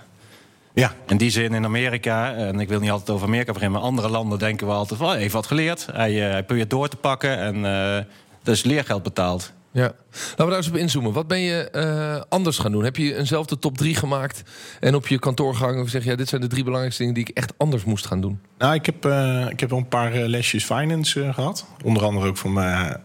Ja, 0.74 0.94
In 1.06 1.16
die 1.16 1.30
zin 1.30 1.54
in 1.54 1.64
Amerika, 1.64 2.34
en 2.34 2.60
ik 2.60 2.68
wil 2.68 2.80
niet 2.80 2.90
altijd 2.90 3.10
over 3.10 3.26
Amerika 3.26 3.52
beginnen... 3.52 3.78
maar 3.78 3.88
andere 3.88 4.08
landen 4.08 4.38
denken 4.38 4.66
we 4.66 4.72
altijd 4.72 4.98
van, 4.98 5.08
oh, 5.08 5.12
hij 5.12 5.22
heeft 5.22 5.34
wat 5.34 5.46
geleerd. 5.46 5.86
Hij, 5.92 6.12
hij 6.12 6.42
probeert 6.42 6.70
door 6.70 6.88
te 6.88 6.96
pakken 6.96 7.38
en 7.38 7.64
eh 7.64 8.04
dus 8.42 8.62
leergeld 8.62 9.02
betaald. 9.02 9.52
Ja. 9.72 9.82
Laten 9.82 10.36
we 10.36 10.46
daar 10.46 10.56
eens 10.56 10.68
op 10.68 10.76
inzoomen. 10.76 11.12
Wat 11.12 11.28
ben 11.28 11.40
je 11.40 11.70
eh, 11.70 12.22
anders 12.28 12.58
gaan 12.58 12.72
doen? 12.72 12.84
Heb 12.84 12.96
je 12.96 13.16
eenzelfde 13.16 13.58
top 13.58 13.78
3 13.78 13.94
gemaakt 13.94 14.42
en 14.80 14.94
op 14.94 15.06
je 15.06 15.18
kantoor 15.18 15.54
gehangen... 15.54 15.82
of 15.82 15.88
zeg 15.88 16.04
je, 16.04 16.10
ja, 16.10 16.16
dit 16.16 16.28
zijn 16.28 16.40
de 16.40 16.46
drie 16.46 16.62
belangrijkste 16.62 17.02
dingen 17.02 17.18
die 17.18 17.28
ik 17.28 17.36
echt 17.36 17.52
anders 17.56 17.84
moest 17.84 18.06
gaan 18.06 18.20
doen? 18.20 18.40
Nou, 18.62 18.74
ik 18.74 18.86
heb, 18.86 19.04
eh, 19.04 19.46
ik 19.48 19.60
heb 19.60 19.70
wel 19.70 19.78
een 19.78 19.88
paar 19.88 20.12
eh, 20.12 20.28
lesjes 20.28 20.64
finance 20.64 21.22
eh, 21.22 21.34
gehad. 21.34 21.66
Onder 21.84 22.04
andere 22.04 22.26
ook 22.26 22.36
van 22.36 22.52
mijn 22.52 22.96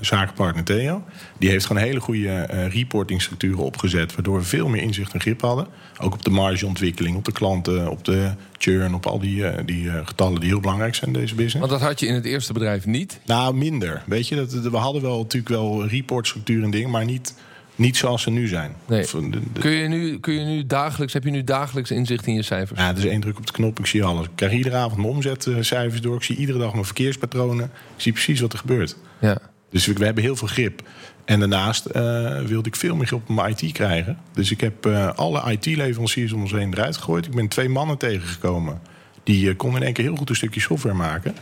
zakenpartner 0.00 0.64
Theo. 0.64 1.04
Die 1.38 1.50
heeft 1.50 1.66
gewoon 1.66 1.82
hele 1.82 2.00
goede 2.00 2.42
reportingstructuren 2.68 3.64
opgezet... 3.64 4.14
waardoor 4.14 4.38
we 4.38 4.44
veel 4.44 4.68
meer 4.68 4.82
inzicht 4.82 5.12
en 5.12 5.20
grip 5.20 5.40
hadden. 5.40 5.66
Ook 5.98 6.12
op 6.12 6.24
de 6.24 6.30
margeontwikkeling, 6.30 7.16
op 7.16 7.24
de 7.24 7.32
klanten, 7.32 7.90
op 7.90 8.04
de 8.04 8.32
churn... 8.62 8.94
op 8.94 9.06
al 9.06 9.18
die, 9.18 9.46
eh, 9.46 9.64
die 9.66 9.90
eh, 9.90 10.06
getallen 10.06 10.40
die 10.40 10.48
heel 10.48 10.60
belangrijk 10.60 10.94
zijn 10.94 11.12
in 11.14 11.20
deze 11.20 11.34
business. 11.34 11.58
Want 11.68 11.70
dat 11.70 11.80
had 11.88 12.00
je 12.00 12.06
in 12.06 12.14
het 12.14 12.24
eerste 12.24 12.52
bedrijf 12.52 12.86
niet. 12.86 13.20
Nou, 13.26 13.54
minder. 13.54 14.02
Weet 14.06 14.28
je, 14.28 14.34
dat, 14.34 14.52
we 14.52 14.76
hadden 14.76 15.02
wel 15.02 15.18
natuurlijk 15.18 15.52
wel 15.54 15.86
reportstructuur 15.86 16.62
en 16.62 16.70
dingen... 16.70 16.90
maar 16.90 17.04
niet, 17.04 17.34
niet 17.76 17.96
zoals 17.96 18.22
ze 18.22 18.30
nu 18.30 18.46
zijn. 18.48 18.74
Nee. 18.86 19.02
Of, 19.02 19.10
de- 19.10 19.30
de- 19.52 19.60
Kun 19.60 19.70
je 19.70 19.88
nu, 19.88 20.18
kun 20.20 20.34
je 20.34 20.44
nu 20.44 20.66
dagelijks, 20.66 21.12
heb 21.12 21.24
je 21.24 21.30
nu 21.30 21.44
dagelijks 21.44 21.90
inzicht 21.90 22.26
in 22.26 22.34
je 22.34 22.42
cijfers? 22.42 22.80
Ja, 22.80 22.86
het 22.86 22.98
is 22.98 23.04
één 23.04 23.20
druk 23.20 23.38
op 23.38 23.46
de 23.46 23.52
knop, 23.52 23.78
ik 23.78 23.86
zie 23.86 24.04
alles. 24.04 24.24
Ik 24.26 24.30
krijg 24.34 24.52
iedere 24.52 24.76
avond 24.76 24.96
mijn 24.96 25.08
omzetcijfers 25.08 26.00
door. 26.00 26.16
Ik 26.16 26.22
zie 26.22 26.36
iedere 26.36 26.58
dag 26.58 26.72
mijn 26.72 26.84
verkeerspatronen. 26.84 27.64
Ik 27.64 27.70
zie 28.02 28.12
precies 28.12 28.40
wat 28.40 28.52
er 28.52 28.58
gebeurt. 28.58 28.96
Ja. 29.20 29.38
Dus 29.70 29.86
we, 29.86 29.92
we 29.92 30.04
hebben 30.04 30.22
heel 30.22 30.36
veel 30.36 30.48
grip. 30.48 30.82
En 31.24 31.38
daarnaast 31.38 31.86
eh, 31.86 32.38
wilde 32.40 32.68
ik 32.68 32.76
veel 32.76 32.96
meer 32.96 33.14
op 33.14 33.28
mijn 33.28 33.54
IT 33.56 33.72
krijgen. 33.72 34.18
Dus 34.32 34.50
ik 34.50 34.60
heb 34.60 34.86
eh, 34.86 35.08
alle 35.14 35.52
IT-leveranciers 35.52 36.32
om 36.32 36.40
ons 36.40 36.52
heen 36.52 36.72
eruit 36.72 36.96
gegooid. 36.96 37.26
Ik 37.26 37.34
ben 37.34 37.48
twee 37.48 37.68
mannen 37.68 37.96
tegengekomen. 37.98 38.80
Die 39.22 39.54
konden 39.56 39.78
in 39.80 39.84
één 39.86 39.94
keer 39.94 40.04
heel 40.04 40.16
goed 40.16 40.28
een 40.28 40.36
stukje 40.36 40.60
software 40.60 40.94
maken. 40.94 41.34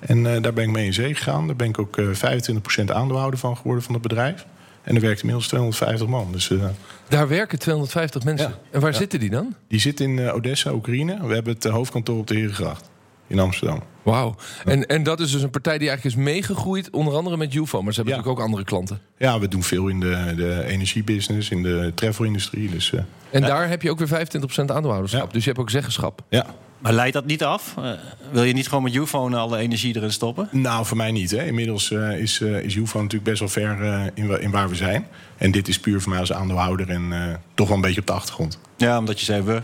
En 0.00 0.22
daar 0.22 0.52
ben 0.52 0.64
ik 0.64 0.70
mee 0.70 0.86
in 0.86 0.94
zee 0.94 1.14
gegaan. 1.14 1.46
Daar 1.46 1.56
ben 1.56 1.68
ik 1.68 1.78
ook 1.78 1.96
eh 1.98 2.06
25% 2.06 2.84
aandeelhouder 2.92 3.38
van 3.38 3.56
geworden 3.56 3.82
van 3.82 3.92
het 3.94 4.02
bedrijf. 4.02 4.46
En 4.82 4.94
er 4.94 5.00
werkt 5.00 5.18
inmiddels 5.20 5.48
250 5.48 6.08
man. 6.08 6.32
Dus 6.32 6.50
Daar 7.08 7.28
werken 7.28 7.58
250 7.58 8.24
mensen. 8.24 8.48
Ja. 8.48 8.58
En 8.70 8.80
waar 8.80 8.92
Ja. 8.92 8.96
zitten 8.98 9.20
die 9.20 9.30
dan? 9.30 9.54
die 9.68 9.80
zit 9.80 10.00
in 10.00 10.30
Odessa, 10.32 10.72
Oekraïne. 10.72 11.26
We 11.26 11.34
hebben 11.34 11.54
het 11.54 11.64
hoofdkantoor 11.64 12.18
op 12.18 12.26
de 12.26 12.34
Herengracht 12.34 12.90
in 13.26 13.38
Amsterdam. 13.38 13.82
Wauw. 14.02 14.34
En, 14.64 14.86
en 14.86 15.02
dat 15.02 15.20
is 15.20 15.30
dus 15.30 15.42
een 15.42 15.50
partij 15.50 15.78
die 15.78 15.88
eigenlijk 15.88 16.16
is 16.18 16.24
meegegroeid, 16.24 16.90
onder 16.90 17.14
andere 17.14 17.36
met 17.36 17.54
UFO. 17.54 17.82
Maar 17.82 17.92
ze 17.92 17.96
hebben 18.00 18.14
Ja. 18.14 18.20
natuurlijk 18.20 18.38
ook 18.38 18.44
andere 18.46 18.64
klanten. 18.64 19.00
Ja, 19.18 19.38
we 19.40 19.48
doen 19.48 19.62
veel 19.62 19.88
in 19.88 20.00
de, 20.00 20.32
de 20.36 20.64
energiebusiness, 20.66 21.50
in 21.50 21.62
de 21.62 21.92
travel-industrie. 21.94 22.70
Dus 22.70 22.92
eh, 22.92 23.00
En 23.30 23.40
daar 23.42 23.68
heb 23.68 23.82
je 23.82 23.90
ook 23.90 23.98
weer 23.98 24.08
25% 24.08 24.64
aandeelhouderschap. 24.66 25.26
Ja. 25.26 25.32
Dus 25.32 25.42
je 25.42 25.48
hebt 25.48 25.60
ook 25.60 25.70
zeggenschap. 25.70 26.22
ja. 26.28 26.46
Maar 26.78 26.92
leidt 26.92 27.12
dat 27.12 27.26
niet 27.26 27.44
af? 27.44 27.74
Eh, 27.78 27.90
wil 28.30 28.42
je 28.42 28.52
niet 28.52 28.68
gewoon 28.68 28.82
met 28.84 28.94
Ufone 28.94 29.36
alle 29.36 29.58
energie 29.58 29.96
erin 29.96 30.12
stoppen? 30.12 30.48
Nou, 30.52 30.86
voor 30.86 30.96
mij 30.96 31.10
niet. 31.12 31.30
Hè. 31.30 31.44
Inmiddels 31.44 31.90
eh, 31.90 32.18
is, 32.20 32.40
uh, 32.40 32.58
is 32.62 32.74
UFO 32.74 32.98
natuurlijk 32.98 33.24
best 33.24 33.38
wel 33.38 33.48
ver 33.48 33.82
eh, 33.82 34.02
in, 34.14 34.40
in 34.40 34.50
waar 34.50 34.68
we 34.68 34.74
zijn. 34.74 35.06
En 35.36 35.50
dit 35.50 35.68
is 35.68 35.80
puur 35.80 36.00
voor 36.00 36.10
mij 36.10 36.20
als 36.20 36.32
aandeelhouder 36.32 36.88
en 36.90 37.12
eh, 37.12 37.34
toch 37.54 37.66
wel 37.68 37.76
een 37.76 37.82
beetje 37.82 38.00
op 38.00 38.06
de 38.06 38.12
achtergrond. 38.12 38.58
Ja, 38.76 38.98
omdat 38.98 39.18
je 39.18 39.24
zei 39.24 39.42
we. 39.42 39.62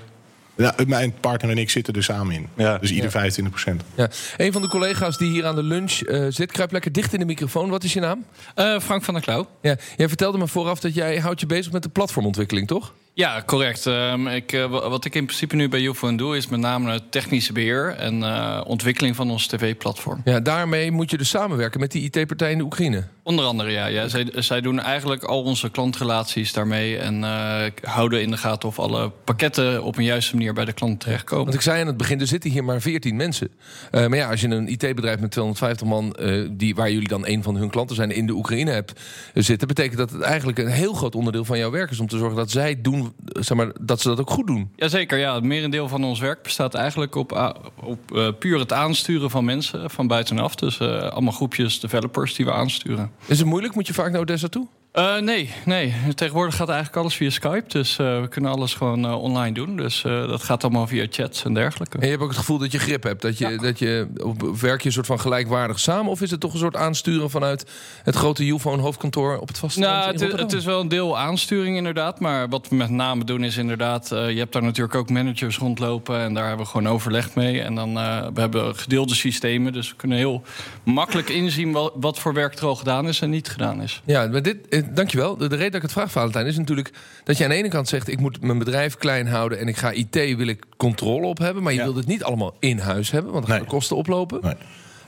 Ja, 0.63 0.75
mijn 0.87 1.15
partner 1.21 1.51
en 1.51 1.59
ik 1.59 1.71
zitten 1.71 1.95
er 1.95 2.03
samen 2.05 2.35
in. 2.35 2.49
Ja. 2.57 2.79
Dus 2.79 2.91
ieder 2.91 3.11
25% 3.11 3.85
Ja. 3.95 4.09
Een 4.37 4.53
van 4.53 4.63
de 4.63 4.69
collega's 4.69 5.19
die 5.19 5.31
hier 5.31 5.47
aan 5.47 5.55
de 5.55 5.63
lunch 5.63 5.93
eh, 6.01 6.27
zit, 6.29 6.53
kruipt 6.53 6.73
lekker 6.73 6.93
dicht 6.93 7.13
in 7.13 7.19
de 7.19 7.25
microfoon. 7.25 7.71
Wat 7.71 7.85
is 7.85 7.93
je 7.93 8.01
naam? 8.01 8.25
Eh, 8.55 8.79
Frank 8.81 9.05
van 9.05 9.15
der 9.15 9.23
Klauw. 9.23 9.47
Ja, 9.63 9.77
jij 9.97 10.09
vertelde 10.09 10.39
me 10.39 10.47
vooraf 10.49 10.81
dat 10.81 10.95
jij 10.95 11.19
houdt 11.19 11.41
je 11.41 11.47
bezig 11.47 11.73
met 11.73 11.83
de 11.83 11.89
platformontwikkeling, 11.89 12.67
toch? 12.67 12.93
Ja, 13.15 13.43
correct. 13.47 13.87
Ehm, 13.87 14.27
ik, 14.27 14.53
eh, 14.53 14.67
wa- 14.71 14.89
wat 14.89 15.05
ik 15.05 15.15
in 15.15 15.25
principe 15.25 15.57
nu 15.57 15.69
bij 15.69 15.81
UFO 15.83 16.15
doe... 16.15 16.37
is 16.37 16.49
met 16.49 16.61
name 16.61 16.93
het 16.93 17.11
technische 17.13 17.53
beheer 17.53 17.95
en 17.99 18.23
eh, 18.23 18.61
ontwikkeling 18.67 19.17
van 19.17 19.31
ons 19.31 19.47
tv-platform. 19.47 20.21
Ja, 20.25 20.41
daarmee 20.41 20.91
moet 20.91 21.11
je 21.11 21.17
dus 21.19 21.29
samenwerken 21.29 21.81
met 21.81 21.91
die 21.93 22.11
IT-partij 22.11 22.51
in 22.51 22.59
de 22.59 22.65
Oekraïne. 22.65 23.05
Onder 23.25 23.45
andere, 23.45 23.71
ja. 23.71 23.87
ja 23.87 24.09
zij, 24.09 24.27
zij 24.35 24.61
doen 24.61 24.81
eigenlijk 24.81 25.25
al 25.25 25.43
onze 25.43 25.71
klantrelaties 25.71 26.53
daarmee... 26.53 26.99
en 26.99 27.21
uh, 27.21 27.65
houden 27.83 28.23
in 28.23 28.31
de 28.31 28.37
gaten 28.37 28.69
of 28.69 28.79
alle 28.79 29.11
pakketten 29.25 29.83
op 29.83 29.97
een 29.97 30.05
juiste 30.05 30.35
manier 30.35 30.53
bij 30.53 30.65
de 30.65 30.73
klant 30.73 31.01
terechtkomen. 31.01 31.45
Want 31.45 31.57
ik 31.57 31.63
zei 31.63 31.81
aan 31.81 31.87
het 31.87 31.97
begin, 31.97 32.21
er 32.21 32.27
zitten 32.27 32.51
hier 32.51 32.65
maar 32.65 32.81
14 32.81 33.17
mensen. 33.17 33.49
Uh, 33.93 34.07
maar 34.07 34.19
ja, 34.19 34.31
als 34.31 34.41
je 34.41 34.49
een 34.49 34.69
IT-bedrijf 34.69 35.21
met 35.21 35.31
250 35.31 35.87
man... 35.87 36.17
Uh, 36.21 36.49
die, 36.51 36.75
waar 36.75 36.91
jullie 36.91 37.09
dan 37.09 37.27
een 37.27 37.43
van 37.43 37.57
hun 37.57 37.71
klanten 37.71 37.97
zijn, 37.97 38.11
in 38.11 38.27
de 38.27 38.33
Oekraïne 38.33 38.71
hebt 38.71 39.01
zitten... 39.35 39.69
betekent 39.69 39.99
dat 39.99 40.11
het 40.11 40.21
eigenlijk 40.21 40.59
een 40.59 40.69
heel 40.69 40.93
groot 40.93 41.15
onderdeel 41.15 41.45
van 41.45 41.59
jouw 41.59 41.71
werk 41.71 41.91
is... 41.91 42.01
om 42.01 42.09
te 42.09 42.19
zorgen 42.19 42.37
dat 42.37 42.51
zij 42.51 42.81
doen, 42.81 43.13
zeg 43.25 43.57
maar, 43.57 43.73
dat 43.81 44.01
ze 44.01 44.09
dat 44.09 44.21
ook 44.21 44.31
goed 44.31 44.47
doen. 44.47 44.71
Jazeker, 44.77 45.19
ja. 45.19 45.35
Het 45.35 45.45
merendeel 45.45 45.89
van 45.89 46.05
ons 46.05 46.21
werk 46.21 46.43
bestaat 46.43 46.75
eigenlijk 46.75 47.15
op, 47.15 47.61
op 47.81 48.35
puur 48.39 48.59
het 48.59 48.73
aansturen 48.73 49.31
van 49.31 49.45
mensen 49.45 49.91
van 49.91 50.07
buitenaf. 50.07 50.55
Dus 50.55 50.81
allemaal 50.81 51.33
groepjes 51.33 51.81
developers 51.81 52.35
die 52.35 52.45
we 52.45 52.53
aansturen. 52.53 53.12
Is 53.27 53.39
het 53.39 53.49
moeilijk? 53.49 53.75
Moet 53.75 53.87
je 53.87 53.95
vaak 53.95 54.11
naar 54.11 54.21
Odessa 54.21 54.49
toe? 54.49 54.67
Uh, 54.93 55.19
nee, 55.19 55.51
nee. 55.65 55.95
Tegenwoordig 56.15 56.57
gaat 56.57 56.69
eigenlijk 56.69 56.99
alles 56.99 57.17
via 57.17 57.31
Skype. 57.31 57.65
Dus 57.67 57.99
uh, 57.99 58.21
we 58.21 58.29
kunnen 58.29 58.51
alles 58.51 58.75
gewoon 58.75 59.05
uh, 59.05 59.23
online 59.23 59.55
doen. 59.55 59.77
Dus 59.77 60.03
dat 60.03 60.43
gaat 60.43 60.65
allemaal 60.65 60.87
via 60.87 61.07
chats 61.11 61.45
en 61.45 61.55
dergelijke. 61.55 61.99
En 61.99 62.05
je 62.05 62.11
hebt 62.11 62.23
ook 62.23 62.29
het 62.29 62.39
gevoel 62.39 62.59
dat 62.59 62.73
je 62.73 62.79
grip 62.79 63.03
hebt. 63.03 63.23
Dat 63.23 63.39
je, 63.39 63.49
ja. 63.49 63.57
dat 63.57 63.79
je 63.79 64.07
werk 64.61 64.81
je 64.81 64.87
een 64.87 64.93
soort 64.93 65.07
van 65.07 65.21
gelijkwaardig 65.21 65.81
samen? 65.81 66.11
Of 66.11 66.21
is 66.21 66.31
het 66.31 66.41
toch 66.41 66.53
een 66.53 66.59
soort 66.59 66.77
aansturen 66.77 67.31
vanuit 67.31 67.71
het 68.03 68.15
grote 68.15 68.47
Uphone 68.47 68.83
hoofdkantoor 68.83 69.39
op 69.39 69.49
het 69.49 69.59
vasteland? 69.59 69.93
Nou, 69.93 70.31
het, 70.31 70.41
het, 70.41 70.53
is 70.53 70.65
wel 70.65 70.81
een 70.81 70.89
deel 70.89 71.19
aansturing 71.19 71.77
inderdaad. 71.77 72.21
Maar 72.21 72.49
wat 72.49 72.69
we 72.69 72.77
met 72.77 72.91
name 72.91 73.25
doen 73.25 73.45
is 73.45 73.57
inderdaad... 73.57 74.09
je 74.09 74.39
hebt 74.39 74.53
daar 74.53 74.63
natuurlijk 74.63 74.95
ook 74.95 75.11
managers 75.11 75.59
rondlopen. 75.59 76.21
En 76.21 76.35
daar 76.35 76.47
hebben 76.47 76.65
we 76.65 76.71
gewoon 76.71 76.89
overleg 76.89 77.35
mee. 77.35 77.63
En 77.63 77.75
dan 77.75 77.95
we 78.35 78.41
hebben 78.41 78.77
gedeelde 78.77 79.15
systemen. 79.15 79.73
Dus 79.73 79.91
we 79.91 79.97
kunnen 79.97 80.19
heel 80.19 80.43
makkelijk 80.85 81.29
inzien 81.29 81.73
wat, 81.73 81.93
wat 81.97 82.19
voor 82.19 82.35
werk 82.35 82.59
er 82.59 82.67
al 82.67 82.77
gedaan 82.77 83.09
is 83.09 83.21
en 83.21 83.31
niet 83.31 83.49
gedaan 83.49 83.83
is. 83.83 84.03
Ja, 84.05 84.27
maar 84.27 84.43
dit 84.43 84.81
dankjewel. 84.91 85.37
De, 85.37 85.49
de 85.49 85.57
reden 85.57 85.73
dat 85.73 85.75
ik 85.75 85.83
het 85.83 85.93
vraag, 85.93 86.11
Valentijn, 86.11 86.47
is 86.47 86.57
natuurlijk 86.57 86.91
dat 87.25 87.39
je 87.39 87.45
aan 87.45 87.51
de 87.51 87.57
ene 87.57 87.69
kant 87.69 87.89
zegt: 87.89 88.09
ik 88.09 88.21
moet 88.21 88.43
mijn 88.43 88.59
bedrijf 88.59 88.97
klein 88.97 89.27
houden 89.27 89.59
en 89.59 89.69
ik 89.69 89.77
ga 89.77 89.91
IT 89.91 90.15
wil 90.15 90.47
ik 90.47 90.65
controle 90.77 91.27
op 91.27 91.39
hebben, 91.39 91.63
maar 91.63 91.73
je 91.73 91.79
ja. 91.79 91.85
wilt 91.85 91.97
het 91.97 92.07
niet 92.07 92.25
allemaal 92.25 92.57
in 92.59 92.79
huis 92.79 93.11
hebben, 93.11 93.33
want 93.33 93.47
dan 93.47 93.55
gaan 93.55 93.65
de 93.65 93.71
kosten 93.71 93.97
oplopen. 93.97 94.39
Nee. 94.43 94.55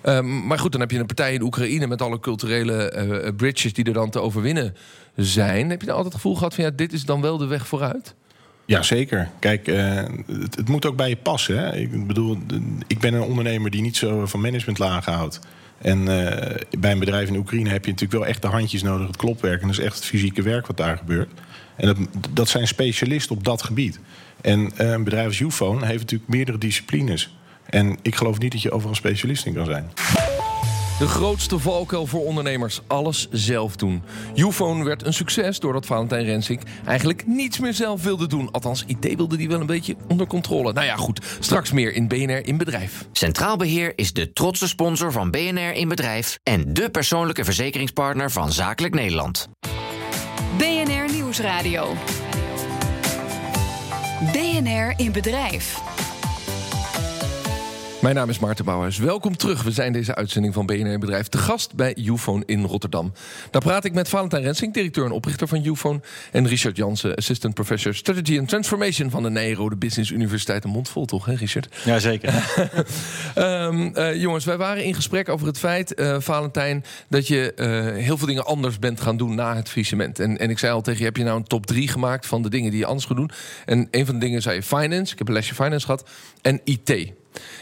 Um, 0.06 0.46
maar 0.46 0.58
goed, 0.58 0.72
dan 0.72 0.80
heb 0.80 0.90
je 0.90 0.98
een 0.98 1.06
partij 1.06 1.34
in 1.34 1.42
Oekraïne 1.42 1.86
met 1.86 2.02
alle 2.02 2.20
culturele 2.20 3.06
uh, 3.24 3.36
bridges 3.36 3.72
die 3.72 3.84
er 3.84 3.92
dan 3.92 4.10
te 4.10 4.20
overwinnen 4.20 4.76
zijn. 5.16 5.70
Heb 5.70 5.80
je 5.80 5.86
dan 5.86 5.96
altijd 5.96 6.12
het 6.14 6.22
gevoel 6.22 6.36
gehad 6.36 6.54
van 6.54 6.64
ja, 6.64 6.70
dit 6.70 6.92
is 6.92 7.04
dan 7.04 7.20
wel 7.20 7.38
de 7.38 7.46
weg 7.46 7.66
vooruit? 7.66 8.14
Ja, 8.66 8.82
zeker. 8.82 9.30
Kijk, 9.38 9.68
uh, 9.68 10.02
het, 10.26 10.56
het, 10.56 10.68
moet 10.68 10.86
ook 10.86 10.96
bij 10.96 11.08
je 11.08 11.16
passen. 11.16 11.58
Hè? 11.58 11.76
Ik 11.76 12.06
bedoel, 12.06 12.38
ik 12.86 12.98
ben 12.98 13.14
een 13.14 13.22
ondernemer 13.22 13.70
die 13.70 13.82
niet 13.82 13.96
zo 13.96 14.26
van 14.26 14.40
managementlagen 14.40 15.12
houdt. 15.12 15.40
En 15.84 15.98
uh, 15.98 16.06
bij 16.78 16.92
een 16.92 16.98
bedrijf 16.98 17.28
in 17.28 17.36
Oekraïne 17.36 17.70
heb 17.70 17.84
je 17.84 17.90
natuurlijk 17.90 18.20
wel 18.20 18.30
echt 18.30 18.42
de 18.42 18.48
handjes 18.48 18.82
nodig, 18.82 19.06
het 19.06 19.16
klopwerk. 19.16 19.60
En 19.60 19.66
dat 19.66 19.78
is 19.78 19.84
echt 19.84 19.94
het 19.94 20.04
fysieke 20.04 20.42
werk 20.42 20.66
wat 20.66 20.76
daar 20.76 20.96
gebeurt. 20.96 21.30
En 21.76 22.08
dat, 22.30 22.48
zijn 22.48 22.66
specialisten 22.66 23.36
op 23.36 23.44
dat 23.44 23.62
gebied. 23.62 24.00
En 24.40 24.60
uh, 24.60 24.90
een 24.90 25.04
bedrijf 25.04 25.26
als 25.26 25.40
Ufone 25.40 25.86
heeft 25.86 26.00
natuurlijk 26.00 26.30
meerdere 26.30 26.58
disciplines. 26.58 27.36
En 27.64 27.98
ik 28.02 28.14
geloof 28.14 28.38
niet 28.38 28.52
dat 28.52 28.62
je 28.62 28.70
overal 28.70 28.94
specialist 28.94 29.46
in 29.46 29.54
kan 29.54 29.64
zijn. 29.64 29.90
De 30.98 31.08
grootste 31.08 31.58
valkuil 31.58 32.06
voor 32.06 32.24
ondernemers: 32.24 32.80
alles 32.86 33.28
zelf 33.30 33.76
doen. 33.76 34.02
Ufone 34.36 34.84
werd 34.84 35.06
een 35.06 35.12
succes 35.12 35.60
doordat 35.60 35.86
Valentijn 35.86 36.24
Rensink 36.24 36.62
eigenlijk 36.86 37.26
niets 37.26 37.58
meer 37.58 37.74
zelf 37.74 38.02
wilde 38.02 38.26
doen. 38.26 38.50
Althans, 38.50 38.84
IT 38.86 39.16
wilde 39.16 39.36
die 39.36 39.48
wel 39.48 39.60
een 39.60 39.66
beetje 39.66 39.96
onder 40.08 40.26
controle. 40.26 40.72
Nou 40.72 40.86
ja, 40.86 40.96
goed. 40.96 41.20
Straks 41.40 41.72
meer 41.72 41.92
in 41.92 42.08
BNR 42.08 42.46
in 42.46 42.56
Bedrijf. 42.56 43.06
Centraal 43.12 43.56
Beheer 43.56 43.92
is 43.96 44.12
de 44.12 44.32
trotse 44.32 44.68
sponsor 44.68 45.12
van 45.12 45.30
BNR 45.30 45.72
in 45.72 45.88
Bedrijf 45.88 46.38
en 46.42 46.74
de 46.74 46.90
persoonlijke 46.90 47.44
verzekeringspartner 47.44 48.30
van 48.30 48.52
Zakelijk 48.52 48.94
Nederland. 48.94 49.48
BNR 50.56 51.12
Nieuwsradio. 51.12 51.94
BNR 54.32 54.92
in 54.96 55.12
Bedrijf. 55.12 55.82
Mijn 58.04 58.16
naam 58.16 58.28
is 58.28 58.38
Maarten 58.38 58.64
Bouwers. 58.64 58.98
Welkom 58.98 59.36
terug. 59.36 59.62
We 59.62 59.70
zijn 59.70 59.92
deze 59.92 60.14
uitzending 60.14 60.54
van 60.54 60.66
BNR 60.66 60.98
Bedrijf 60.98 61.28
te 61.28 61.38
gast 61.38 61.74
bij 61.74 61.96
Ufone 61.98 62.42
in 62.46 62.64
Rotterdam. 62.64 63.12
Daar 63.50 63.62
praat 63.62 63.84
ik 63.84 63.92
met 63.92 64.08
Valentijn 64.08 64.42
Rensing, 64.42 64.74
directeur 64.74 65.04
en 65.04 65.10
oprichter 65.10 65.48
van 65.48 65.66
Ufone... 65.66 66.00
en 66.32 66.46
Richard 66.46 66.76
Jansen, 66.76 67.14
assistant 67.14 67.54
professor 67.54 67.94
Strategy 67.94 68.38
and 68.38 68.48
Transformation... 68.48 69.10
van 69.10 69.22
de 69.22 69.30
Nijrode 69.30 69.76
Business 69.76 70.10
Universiteit. 70.10 70.64
Een 70.64 70.70
mond 70.70 70.88
vol 70.88 71.04
toch, 71.04 71.24
hè 71.24 71.34
Richard? 71.34 71.68
Jazeker. 71.84 72.34
um, 73.36 73.92
uh, 73.98 74.20
jongens, 74.20 74.44
wij 74.44 74.56
waren 74.56 74.84
in 74.84 74.94
gesprek 74.94 75.28
over 75.28 75.46
het 75.46 75.58
feit, 75.58 76.00
uh, 76.00 76.16
Valentijn... 76.18 76.84
dat 77.08 77.26
je 77.26 77.52
uh, 77.56 78.02
heel 78.02 78.18
veel 78.18 78.26
dingen 78.26 78.44
anders 78.44 78.78
bent 78.78 79.00
gaan 79.00 79.16
doen 79.16 79.34
na 79.34 79.56
het 79.56 79.68
faillissement. 79.68 80.18
En, 80.18 80.38
en 80.38 80.50
ik 80.50 80.58
zei 80.58 80.72
al 80.72 80.82
tegen 80.82 80.98
je, 80.98 81.06
heb 81.06 81.16
je 81.16 81.24
nou 81.24 81.36
een 81.36 81.44
top 81.44 81.66
3 81.66 81.88
gemaakt... 81.88 82.26
van 82.26 82.42
de 82.42 82.50
dingen 82.50 82.70
die 82.70 82.80
je 82.80 82.86
anders 82.86 83.06
gaat 83.06 83.16
doen? 83.16 83.30
En 83.64 83.88
een 83.90 84.06
van 84.06 84.14
de 84.14 84.20
dingen 84.20 84.42
zei 84.42 84.56
je 84.56 84.62
finance. 84.62 85.12
Ik 85.12 85.18
heb 85.18 85.28
een 85.28 85.34
lesje 85.34 85.54
finance 85.54 85.86
gehad. 85.86 86.08
En 86.42 86.60
IT. 86.64 87.12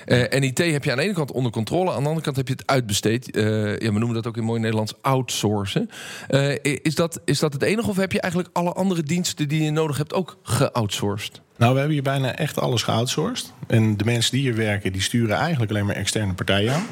Uh, 0.06 0.34
en 0.34 0.42
IT 0.42 0.58
heb 0.58 0.84
je 0.84 0.90
aan 0.90 0.96
de 0.96 1.02
ene 1.02 1.12
kant 1.12 1.32
onder 1.32 1.52
controle, 1.52 1.90
aan 1.90 2.02
de 2.02 2.08
andere 2.08 2.24
kant 2.24 2.36
heb 2.36 2.48
je 2.48 2.52
het 2.52 2.66
uitbesteed. 2.66 3.36
Uh, 3.36 3.44
ja, 3.78 3.92
we 3.92 3.98
noemen 3.98 4.14
dat 4.14 4.26
ook 4.26 4.36
in 4.36 4.44
mooi 4.44 4.60
Nederlands 4.60 4.94
outsourcen. 5.00 5.90
Uh, 6.30 6.54
is, 6.62 6.94
dat, 6.94 7.20
is 7.24 7.38
dat 7.38 7.52
het 7.52 7.62
enige 7.62 7.88
of 7.88 7.96
heb 7.96 8.12
je 8.12 8.20
eigenlijk 8.20 8.56
alle 8.56 8.72
andere 8.72 9.02
diensten 9.02 9.48
die 9.48 9.62
je 9.62 9.70
nodig 9.70 9.96
hebt 9.96 10.14
ook 10.14 10.38
geoutsourced? 10.42 11.40
Nou, 11.56 11.72
we 11.72 11.78
hebben 11.78 11.94
hier 11.94 12.02
bijna 12.02 12.36
echt 12.36 12.58
alles 12.58 12.82
geoutsourced. 12.82 13.52
En 13.66 13.96
de 13.96 14.04
mensen 14.04 14.32
die 14.32 14.40
hier 14.40 14.56
werken, 14.56 14.92
die 14.92 15.02
sturen 15.02 15.36
eigenlijk 15.36 15.70
alleen 15.70 15.86
maar 15.86 15.96
externe 15.96 16.34
partijen 16.34 16.74
aan. 16.74 16.86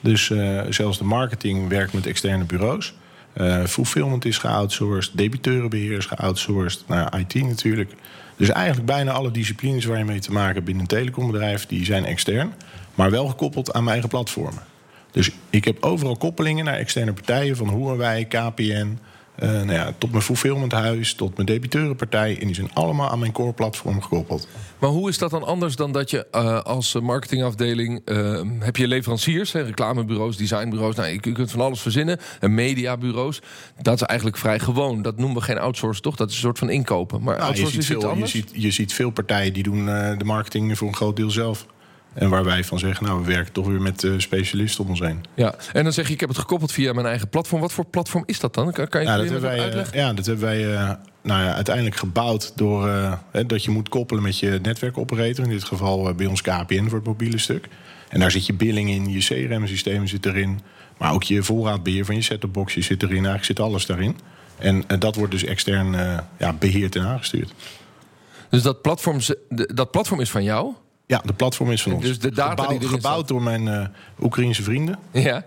Dus 0.00 0.32
zelfs 0.68 0.98
de 0.98 1.04
marketing 1.04 1.68
werkt 1.68 1.92
met 1.92 2.06
externe 2.06 2.44
bureaus. 2.44 2.94
fulfillment 3.66 4.24
is 4.24 4.38
geoutsourced, 4.38 5.16
debiteurenbeheer 5.16 5.96
is 5.96 6.06
geoutsourced. 6.06 6.84
Nou, 6.86 7.18
IT 7.18 7.34
natuurlijk. 7.34 7.92
Dus 8.36 8.48
eigenlijk 8.48 8.86
bijna 8.86 9.12
alle 9.12 9.30
disciplines 9.30 9.84
waar 9.84 9.98
je 9.98 10.04
mee 10.04 10.18
te 10.18 10.32
maken 10.32 10.54
hebt 10.54 10.64
binnen 10.64 10.82
een 10.82 10.88
telecombedrijf, 10.88 11.66
die 11.66 11.84
zijn 11.84 12.04
extern, 12.04 12.52
maar 12.94 13.10
wel 13.10 13.26
gekoppeld 13.26 13.72
aan 13.72 13.80
mijn 13.80 13.92
eigen 13.92 14.08
platformen. 14.08 14.62
Dus 15.10 15.30
ik 15.50 15.64
heb 15.64 15.82
overal 15.84 16.16
koppelingen 16.16 16.64
naar 16.64 16.76
externe 16.76 17.12
partijen, 17.12 17.56
van 17.56 17.68
Huawei, 17.68 18.26
KPN, 18.26 18.98
uh, 19.42 19.50
nou 19.50 19.72
ja, 19.72 19.92
tot 19.98 20.10
mijn 20.10 20.22
fulfillmenthuis, 20.22 21.14
tot 21.14 21.34
mijn 21.34 21.46
debiteurenpartij. 21.46 22.38
En 22.40 22.46
die 22.46 22.54
zijn 22.54 22.70
allemaal 22.74 23.10
aan 23.10 23.18
mijn 23.18 23.32
core 23.32 23.52
platform 23.52 24.02
gekoppeld. 24.02 24.48
Maar 24.78 24.90
hoe 24.90 25.08
is 25.08 25.18
dat 25.18 25.30
dan 25.30 25.44
anders 25.44 25.76
dan 25.76 25.92
dat 25.92 26.10
je 26.10 26.26
uh, 26.32 26.60
als 26.60 26.94
marketingafdeling... 26.94 28.00
Uh, 28.04 28.40
heb 28.58 28.76
je 28.76 28.88
leveranciers, 28.88 29.52
hè, 29.52 29.62
reclamebureaus, 29.62 30.36
designbureaus... 30.36 30.94
Nou, 30.94 31.08
je 31.08 31.32
kunt 31.32 31.50
van 31.50 31.60
alles 31.60 31.80
verzinnen, 31.80 32.18
en 32.40 32.54
mediabureaus. 32.54 33.40
Dat 33.82 33.94
is 33.94 34.02
eigenlijk 34.02 34.38
vrij 34.38 34.58
gewoon. 34.58 35.02
Dat 35.02 35.18
noemen 35.18 35.36
we 35.36 35.42
geen 35.42 35.58
outsource, 35.58 36.00
toch? 36.00 36.16
Dat 36.16 36.28
is 36.28 36.34
een 36.34 36.40
soort 36.40 36.58
van 36.58 36.70
inkopen. 36.70 37.22
Maar 37.22 37.38
nou, 37.38 37.54
je, 37.54 37.66
ziet 37.66 37.84
veel, 37.84 38.08
anders? 38.08 38.32
je, 38.32 38.38
ziet, 38.38 38.50
je 38.52 38.70
ziet 38.70 38.92
veel 38.92 39.10
partijen 39.10 39.52
die 39.52 39.62
doen 39.62 39.84
de 40.18 40.24
marketing 40.24 40.78
voor 40.78 40.88
een 40.88 40.94
groot 40.94 41.16
deel 41.16 41.30
zelf. 41.30 41.66
En 42.16 42.28
waar 42.28 42.44
wij 42.44 42.64
van 42.64 42.78
zeggen, 42.78 43.06
nou, 43.06 43.20
we 43.20 43.26
werken 43.26 43.52
toch 43.52 43.66
weer 43.66 43.80
met 43.80 44.02
uh, 44.02 44.14
specialisten 44.18 44.84
om 44.84 44.90
ons 44.90 45.00
heen. 45.00 45.24
Ja, 45.34 45.54
en 45.72 45.82
dan 45.82 45.92
zeg 45.92 46.06
je, 46.06 46.12
ik 46.12 46.20
heb 46.20 46.28
het 46.28 46.38
gekoppeld 46.38 46.72
via 46.72 46.92
mijn 46.92 47.06
eigen 47.06 47.28
platform. 47.28 47.60
Wat 47.60 47.72
voor 47.72 47.84
platform 47.84 48.22
is 48.26 48.40
dat 48.40 48.54
dan? 48.54 48.72
Kan, 48.72 48.88
kan 48.88 49.00
je 49.00 49.06
ja, 49.06 49.16
dat 49.16 49.24
hebben 49.24 49.42
wij, 49.42 49.60
uitleggen? 49.60 49.98
ja, 49.98 50.12
dat 50.12 50.26
hebben 50.26 50.44
wij 50.44 50.72
uh, 50.72 50.90
nou 51.22 51.42
ja, 51.42 51.54
uiteindelijk 51.54 51.96
gebouwd 51.96 52.52
door 52.56 52.88
hè, 53.30 53.46
dat 53.46 53.64
je 53.64 53.70
moet 53.70 53.88
koppelen 53.88 54.22
met 54.22 54.38
je 54.38 54.58
netwerkoperator. 54.62 55.44
In 55.44 55.50
dit 55.50 55.64
geval 55.64 56.14
bij 56.14 56.26
ons 56.26 56.42
KPN 56.42 56.86
voor 56.88 56.98
het 56.98 57.06
mobiele 57.06 57.38
stuk. 57.38 57.68
En 58.08 58.20
daar 58.20 58.30
zit 58.30 58.46
je 58.46 58.54
billing 58.54 58.90
in, 58.90 59.10
je 59.10 59.18
CRM-systeem 59.18 60.06
zit 60.06 60.26
erin. 60.26 60.60
Maar 60.96 61.12
ook 61.12 61.22
je 61.22 61.42
voorraadbeheer 61.42 62.04
van 62.04 62.14
je 62.14 62.22
set-topboxje 62.22 62.82
zit 62.82 63.02
erin. 63.02 63.14
Eigenlijk 63.14 63.44
zit 63.44 63.60
alles 63.60 63.86
daarin. 63.86 64.16
En 64.58 64.84
dat 64.98 65.16
wordt 65.16 65.32
dus 65.32 65.44
extern 65.44 65.92
ja, 66.38 66.52
beheerd 66.52 66.96
en 66.96 67.02
aangestuurd. 67.02 67.52
Dus 68.50 68.62
dat 68.62 68.82
platform, 68.82 69.18
dat 69.48 69.90
platform 69.90 70.20
is 70.20 70.30
van 70.30 70.42
jou? 70.42 70.74
Ja, 71.06 71.22
de 71.24 71.32
platform 71.32 71.70
is 71.70 71.82
van 71.82 71.92
ons. 71.92 72.04
Dus 72.04 72.18
de 72.18 72.32
data 72.32 72.62
gebouwd, 72.62 72.80
die 72.80 72.88
gebouwd 72.88 73.28
door 73.28 73.42
mijn 73.42 73.66
uh, 73.66 73.86
Oekraïense 74.20 74.62
vrienden. 74.62 74.98
Ja. 75.12 75.44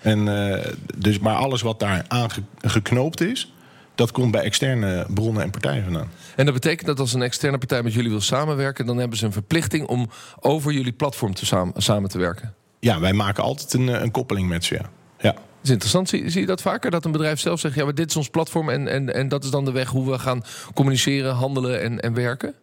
En, 0.00 0.26
uh, 0.26 0.64
dus, 0.96 1.18
maar 1.18 1.36
alles 1.36 1.62
wat 1.62 1.80
daar 1.80 2.04
aangeknoopt 2.08 3.20
is, 3.20 3.52
dat 3.94 4.12
komt 4.12 4.30
bij 4.30 4.42
externe 4.42 5.06
bronnen 5.14 5.42
en 5.42 5.50
partijen 5.50 5.84
vandaan. 5.84 6.10
En 6.36 6.44
dat 6.44 6.54
betekent 6.54 6.86
dat 6.86 7.00
als 7.00 7.12
een 7.12 7.22
externe 7.22 7.58
partij 7.58 7.82
met 7.82 7.92
jullie 7.92 8.10
wil 8.10 8.20
samenwerken, 8.20 8.86
dan 8.86 8.98
hebben 8.98 9.18
ze 9.18 9.26
een 9.26 9.32
verplichting 9.32 9.86
om 9.86 10.10
over 10.40 10.72
jullie 10.72 10.92
platform 10.92 11.34
te 11.34 11.46
samen, 11.46 11.82
samen 11.82 12.10
te 12.10 12.18
werken. 12.18 12.54
Ja, 12.78 13.00
wij 13.00 13.12
maken 13.12 13.42
altijd 13.42 13.72
een, 13.72 13.88
een 14.02 14.10
koppeling 14.10 14.48
met 14.48 14.64
ze. 14.64 14.74
Ja. 14.74 14.90
ja. 15.18 15.32
Dat 15.32 15.42
is 15.62 15.70
interessant. 15.70 16.08
Zie, 16.08 16.30
zie, 16.30 16.40
je 16.40 16.46
dat 16.46 16.62
vaker? 16.62 16.90
Dat 16.90 17.04
een 17.04 17.12
bedrijf 17.12 17.40
zelf 17.40 17.60
zegt: 17.60 17.74
ja, 17.74 17.84
maar 17.84 17.94
dit 17.94 18.10
is 18.10 18.16
ons 18.16 18.28
platform 18.28 18.68
en, 18.68 18.88
en, 18.88 19.14
en 19.14 19.28
dat 19.28 19.44
is 19.44 19.50
dan 19.50 19.64
de 19.64 19.72
weg 19.72 19.88
hoe 19.88 20.10
we 20.10 20.18
gaan 20.18 20.44
communiceren, 20.74 21.34
handelen 21.34 21.82
en, 21.82 22.00
en 22.00 22.14
werken? 22.14 22.54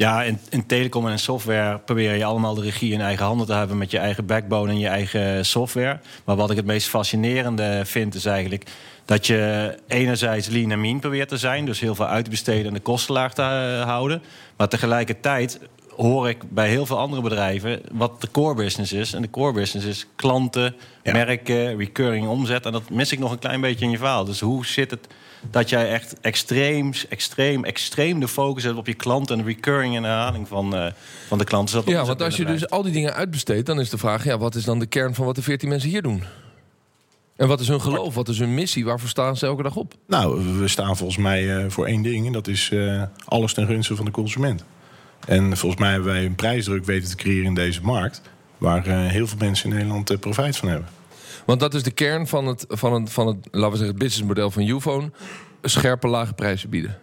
Ja, 0.00 0.22
in, 0.22 0.38
in 0.48 0.66
telecom 0.66 1.08
en 1.08 1.18
software 1.18 1.78
probeer 1.78 2.14
je 2.14 2.24
allemaal 2.24 2.54
de 2.54 2.60
regie 2.60 2.92
in 2.92 3.00
eigen 3.00 3.24
handen 3.24 3.46
te 3.46 3.52
hebben 3.52 3.78
met 3.78 3.90
je 3.90 3.98
eigen 3.98 4.26
backbone 4.26 4.70
en 4.70 4.78
je 4.78 4.88
eigen 4.88 5.46
software. 5.46 5.98
Maar 6.24 6.36
wat 6.36 6.50
ik 6.50 6.56
het 6.56 6.66
meest 6.66 6.88
fascinerende 6.88 7.82
vind, 7.84 8.14
is 8.14 8.24
eigenlijk 8.24 8.70
dat 9.04 9.26
je 9.26 9.74
enerzijds 9.88 10.48
lean 10.48 10.70
en 10.70 10.80
mean 10.80 11.00
probeert 11.00 11.28
te 11.28 11.36
zijn, 11.36 11.64
dus 11.66 11.80
heel 11.80 11.94
veel 11.94 12.06
uitbesteden 12.06 12.66
en 12.66 12.74
de 12.74 12.80
kosten 12.80 13.14
laag 13.14 13.34
te 13.34 13.42
houden. 13.86 14.22
Maar 14.56 14.68
tegelijkertijd 14.68 15.60
hoor 15.96 16.28
ik 16.28 16.42
bij 16.48 16.68
heel 16.68 16.86
veel 16.86 16.98
andere 16.98 17.22
bedrijven 17.22 17.80
wat 17.92 18.20
de 18.20 18.30
core 18.30 18.54
business 18.54 18.92
is. 18.92 19.12
En 19.12 19.22
de 19.22 19.30
core 19.30 19.52
business 19.52 19.86
is 19.86 20.06
klanten, 20.16 20.74
Ja. 21.02 21.12
merken, 21.12 21.76
recurring 21.76 22.28
omzet. 22.28 22.66
En 22.66 22.72
dat 22.72 22.90
mis 22.90 23.12
ik 23.12 23.18
nog 23.18 23.30
een 23.32 23.38
klein 23.38 23.60
beetje 23.60 23.84
in 23.84 23.90
je 23.90 23.98
verhaal. 23.98 24.24
Dus 24.24 24.40
hoe 24.40 24.66
zit 24.66 24.90
het 24.90 25.06
dat 25.50 25.68
jij 25.68 25.90
echt 25.90 26.20
extreem, 26.20 26.92
extreem, 27.08 27.64
extreem 27.64 28.20
de 28.20 28.28
focus 28.28 28.64
hebt 28.64 28.76
op 28.76 28.86
je 28.86 28.94
klant 28.94 29.30
en 29.30 29.38
de 29.38 29.44
recurring 29.44 29.96
en 29.96 30.04
herhaling 30.04 30.48
van, 30.48 30.74
eh, 30.76 30.92
van 31.28 31.38
de 31.38 31.44
de 31.44 31.82
Ja, 31.84 32.04
want 32.04 32.22
als 32.22 32.36
je 32.36 32.44
dus 32.44 32.70
al 32.70 32.82
die 32.82 32.92
dingen 32.92 33.14
uitbesteedt, 33.14 33.66
dan 33.66 33.80
is 33.80 33.90
de 33.90 33.98
vraag: 33.98 34.24
ja, 34.24 34.38
wat 34.38 34.54
is 34.54 34.64
dan 34.64 34.78
de 34.78 34.86
kern 34.86 35.14
van 35.14 35.24
wat 35.24 35.34
de 35.34 35.42
14 35.42 35.68
mensen 35.68 35.88
hier 35.88 36.02
doen? 36.02 36.22
En 37.40 37.48
wat 37.48 37.60
is 37.60 37.68
hun 37.68 37.80
geloof? 37.80 38.14
Wat 38.14 38.28
is 38.28 38.38
hun 38.38 38.54
missie? 38.54 38.84
Waarvoor 38.84 39.08
staan 39.08 39.36
ze 39.36 39.46
elke 39.46 39.62
dag 39.62 39.76
op? 39.76 39.94
Nou, 40.06 40.58
we 40.58 40.68
staan 40.68 40.96
volgens 40.96 41.18
mij 41.18 41.56
eh, 41.56 41.70
voor 41.70 41.86
één 41.86 42.02
ding. 42.02 42.26
En 42.26 42.32
dat 42.32 42.46
is 42.46 42.70
eh, 42.72 43.02
alles 43.24 43.54
ten 43.54 43.66
gunste 43.66 43.96
van 43.96 44.04
de 44.04 44.10
consument. 44.10 44.64
En 45.26 45.56
volgens 45.56 45.80
mij 45.80 45.90
hebben 45.90 46.12
wij 46.12 46.24
een 46.24 46.34
prijsdruk 46.34 46.84
weten 46.84 47.08
te 47.08 47.16
creëren 47.16 47.44
in 47.44 47.54
deze 47.54 47.80
markt. 47.82 48.22
Waar 48.58 48.86
eh, 48.86 49.06
heel 49.06 49.26
veel 49.26 49.38
mensen 49.38 49.70
in 49.70 49.76
Nederland 49.76 50.20
profijt 50.20 50.56
van 50.56 50.68
hebben. 50.68 50.88
Want 51.50 51.62
dat 51.62 51.74
is 51.74 51.82
de 51.82 51.90
kern 51.90 52.26
van 52.26 52.46
het, 52.46 52.64
van 52.68 52.92
het, 52.92 53.12
van 53.12 53.26
het 53.26 53.36
laten 53.36 53.70
we 53.70 53.76
zeggen, 53.76 53.86
het 53.86 53.98
businessmodel 53.98 54.50
van 54.50 54.68
Ufone. 54.68 55.10
Scherpe, 55.62 56.08
lage 56.08 56.32
prijzen 56.32 56.70
bieden. 56.70 56.98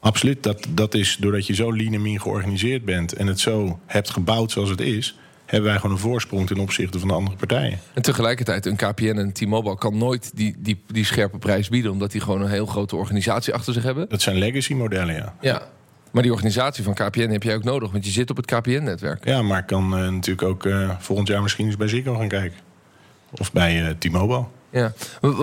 Absoluut. 0.00 0.42
Dat, 0.42 0.66
dat 0.68 0.94
is 0.94 1.16
doordat 1.20 1.46
je 1.46 1.54
zo 1.54 1.76
lean 1.76 1.92
en 1.92 2.02
mean 2.02 2.20
georganiseerd 2.20 2.84
bent. 2.84 3.12
en 3.12 3.26
het 3.26 3.40
zo 3.40 3.78
hebt 3.86 4.10
gebouwd 4.10 4.50
zoals 4.50 4.70
het 4.70 4.80
is. 4.80 5.18
hebben 5.46 5.70
wij 5.70 5.78
gewoon 5.80 5.96
een 5.96 6.02
voorsprong 6.02 6.46
ten 6.46 6.58
opzichte 6.58 6.98
van 6.98 7.08
de 7.08 7.14
andere 7.14 7.36
partijen. 7.36 7.78
En 7.94 8.02
tegelijkertijd, 8.02 8.66
een 8.66 8.76
KPN 8.76 9.04
en 9.04 9.16
een 9.16 9.32
T-Mobile 9.32 9.78
kan 9.78 9.98
nooit 9.98 10.36
die, 10.36 10.54
die, 10.58 10.82
die 10.86 11.04
scherpe 11.04 11.38
prijs 11.38 11.68
bieden, 11.68 11.90
omdat 11.90 12.12
die 12.12 12.20
gewoon 12.20 12.40
een 12.40 12.50
heel 12.50 12.66
grote 12.66 12.96
organisatie 12.96 13.54
achter 13.54 13.72
zich 13.72 13.82
hebben. 13.82 14.08
Dat 14.08 14.22
zijn 14.22 14.38
legacy 14.38 14.74
modellen, 14.74 15.14
ja. 15.14 15.34
Ja. 15.40 15.62
Maar 16.10 16.22
die 16.22 16.32
organisatie 16.32 16.84
van 16.84 16.94
KPN 16.94 17.30
heb 17.30 17.42
jij 17.42 17.54
ook 17.54 17.64
nodig, 17.64 17.90
want 17.90 18.04
je 18.04 18.10
zit 18.10 18.30
op 18.30 18.36
het 18.36 18.46
KPN-netwerk. 18.46 19.24
Ja, 19.24 19.42
maar 19.42 19.58
ik 19.58 19.66
kan 19.66 19.96
eh, 19.96 20.08
natuurlijk 20.08 20.48
ook 20.48 20.66
eh, 20.66 20.90
volgend 20.98 21.28
jaar 21.28 21.42
misschien 21.42 21.66
eens 21.66 21.76
bij 21.76 21.88
Ziggo 21.88 22.14
gaan 22.14 22.28
kijken. 22.28 22.69
Of 23.38 23.52
bij 23.52 23.86
eh, 23.86 23.94
T-Mobile. 23.98 24.44
Ja. 24.70 24.92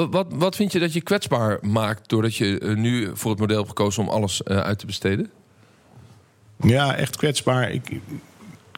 Wat, 0.10 0.27
wat, 0.29 0.56
vind 0.56 0.72
je 0.72 0.79
dat 0.79 0.94
je 0.94 1.01
kwetsbaar 1.01 1.58
maakt 1.62 2.10
doordat 2.10 2.36
je 2.36 2.60
eh, 2.60 2.75
nu 2.75 3.12
voor 3.13 3.32
het 3.32 3.39
model 3.39 3.56
hebt 3.58 3.67
gekozen 3.67 4.03
om 4.03 4.10
alles 4.10 4.44
eh, 4.44 4.58
uit 4.58 4.79
te 4.79 4.86
besteden? 4.86 5.29
Ja, 6.62 6.96
echt 6.96 7.15
kwetsbaar. 7.15 7.72
Ik, 7.72 8.00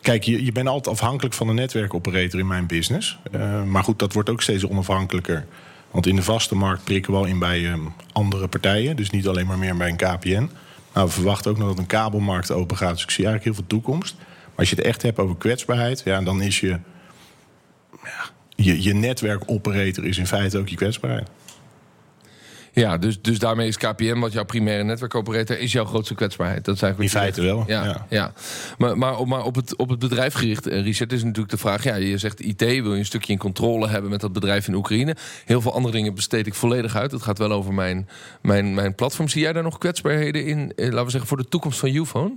kijk, 0.01 0.23
je, 0.23 0.45
je 0.45 0.51
bent 0.51 0.67
altijd 0.67 0.95
afhankelijk 0.95 1.35
van 1.35 1.47
een 1.47 1.55
netwerkoperator 1.55 2.39
in 2.39 2.47
mijn 2.47 2.67
business. 2.67 3.19
Maar 3.65 3.83
goed, 3.83 3.99
dat 3.99 4.13
wordt 4.13 4.29
ook 4.29 4.41
steeds 4.41 4.67
onafhankelijker. 4.67 5.45
Want 5.91 6.07
in 6.07 6.15
de 6.15 6.23
vaste 6.23 6.55
markt 6.55 6.83
prikken 6.83 7.13
we 7.13 7.17
al 7.17 7.25
in 7.25 7.39
bij 7.39 7.65
ehm, 7.65 7.81
andere 8.11 8.47
partijen. 8.47 8.95
Dus 8.95 9.09
niet 9.09 9.27
alleen 9.27 9.47
maar 9.47 9.57
meer 9.57 9.77
bij 9.77 9.89
een 9.89 9.95
KPN. 9.95 10.49
Nou, 10.93 11.07
we 11.07 11.13
verwachten 11.13 11.51
ook 11.51 11.57
nog 11.57 11.67
dat 11.67 11.77
een 11.77 11.85
kabelmarkt 11.85 12.51
open 12.51 12.77
gaat. 12.77 12.93
Dus 12.93 13.03
ik 13.03 13.11
zie 13.11 13.25
eigenlijk 13.25 13.55
heel 13.55 13.65
veel 13.65 13.79
toekomst. 13.79 14.15
Maar 14.17 14.55
als 14.55 14.69
je 14.69 14.75
het 14.75 14.85
echt 14.85 15.01
hebt 15.01 15.19
over 15.19 15.35
kwetsbaarheid, 15.35 16.01
ja, 16.05 16.21
dan 16.21 16.41
is 16.41 16.59
je, 16.59 16.79
ja, 18.03 18.29
je, 18.63 18.83
je 18.83 18.93
netwerkoperator 18.93 20.05
is 20.05 20.17
in 20.17 20.27
feite 20.27 20.57
ook 20.57 20.67
je 20.67 20.75
kwetsbaarheid. 20.75 21.27
Ja, 22.73 22.97
dus, 22.97 23.21
dus 23.21 23.39
daarmee 23.39 23.67
is 23.67 23.77
KPN, 23.77 24.19
wat 24.19 24.31
jouw 24.31 24.43
primaire 24.43 24.83
netwerkoperator, 24.83 25.59
is 25.59 25.71
jouw 25.71 25.85
grootste 25.85 26.15
kwetsbaarheid. 26.15 26.65
Dat 26.65 26.75
is 26.75 26.81
eigenlijk 26.81 27.13
In 27.13 27.19
feite 27.19 27.41
wel, 27.41 27.63
Ja, 27.67 27.83
ja. 27.83 28.05
ja. 28.09 28.33
Maar, 28.77 28.97
maar, 28.97 29.17
op, 29.17 29.27
maar 29.27 29.43
op, 29.43 29.55
het, 29.55 29.75
op 29.75 29.89
het 29.89 29.99
bedrijf 29.99 30.33
gericht, 30.33 30.67
eh, 30.67 30.81
Richard, 30.81 31.11
is 31.11 31.23
natuurlijk 31.23 31.49
de 31.49 31.57
vraag... 31.57 31.83
Ja, 31.83 31.95
je 31.95 32.17
zegt 32.17 32.39
IT, 32.39 32.59
wil 32.59 32.93
je 32.93 32.99
een 32.99 33.05
stukje 33.05 33.33
in 33.33 33.39
controle 33.39 33.87
hebben 33.87 34.09
met 34.09 34.21
dat 34.21 34.33
bedrijf 34.33 34.67
in 34.67 34.73
Oekraïne. 34.73 35.15
Heel 35.45 35.61
veel 35.61 35.73
andere 35.73 35.93
dingen 35.93 36.15
besteed 36.15 36.47
ik 36.47 36.53
volledig 36.53 36.95
uit. 36.95 37.11
Het 37.11 37.21
gaat 37.21 37.37
wel 37.37 37.51
over 37.51 37.73
mijn, 37.73 38.09
mijn, 38.41 38.73
mijn 38.73 38.95
platform. 38.95 39.27
Zie 39.27 39.41
jij 39.41 39.53
daar 39.53 39.63
nog 39.63 39.77
kwetsbaarheden 39.77 40.45
in, 40.45 40.73
eh, 40.75 40.85
laten 40.85 41.05
we 41.05 41.11
zeggen, 41.11 41.29
voor 41.29 41.37
de 41.37 41.47
toekomst 41.49 41.79
van 41.79 41.95
Ufone? 41.95 42.33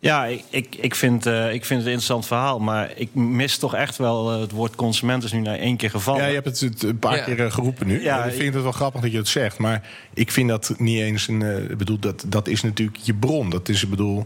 Ja, 0.00 0.24
ik, 0.26 0.44
ik, 0.50 0.74
ik, 0.80 0.94
vind, 0.94 1.26
eh, 1.26 1.44
ik 1.52 1.64
vind 1.64 1.68
het 1.68 1.70
een 1.88 1.94
interessant 1.94 2.26
verhaal. 2.26 2.58
Maar 2.58 2.92
ik 2.94 3.14
mis 3.14 3.58
toch 3.58 3.74
echt 3.74 3.96
wel 3.96 4.32
eh, 4.32 4.40
het 4.40 4.50
woord 4.50 4.74
consument 4.74 5.24
is 5.24 5.32
nu 5.32 5.40
naar 5.40 5.58
één 5.58 5.76
keer 5.76 5.90
gevallen. 5.90 6.20
Ja, 6.22 6.28
je 6.28 6.34
hebt 6.34 6.60
het 6.60 6.82
een 6.82 6.98
paar 6.98 7.16
Ja. 7.16 7.24
keer 7.24 7.44
eh, 7.44 7.50
geroepen 7.52 7.86
nu. 7.86 8.02
Ja, 8.02 8.24
ik 8.24 8.34
vind 8.34 8.54
het 8.54 8.62
wel 8.62 8.72
grappig 8.72 9.00
dat 9.00 9.10
je 9.12 9.16
het 9.16 9.28
zegt. 9.28 9.58
Maar 9.58 9.88
ik 10.14 10.30
vind 10.30 10.48
dat 10.48 10.74
niet 10.78 11.00
eens 11.00 11.28
een. 11.28 11.42
eh, 11.42 11.76
bedoel, 11.76 11.98
dat, 11.98 12.24
dat 12.28 12.48
is 12.48 12.62
natuurlijk 12.62 12.98
je 13.02 13.14
bron. 13.14 13.50
Dat 13.50 13.68
is, 13.68 13.82
ik 13.82 13.90
bedoel, 13.90 14.24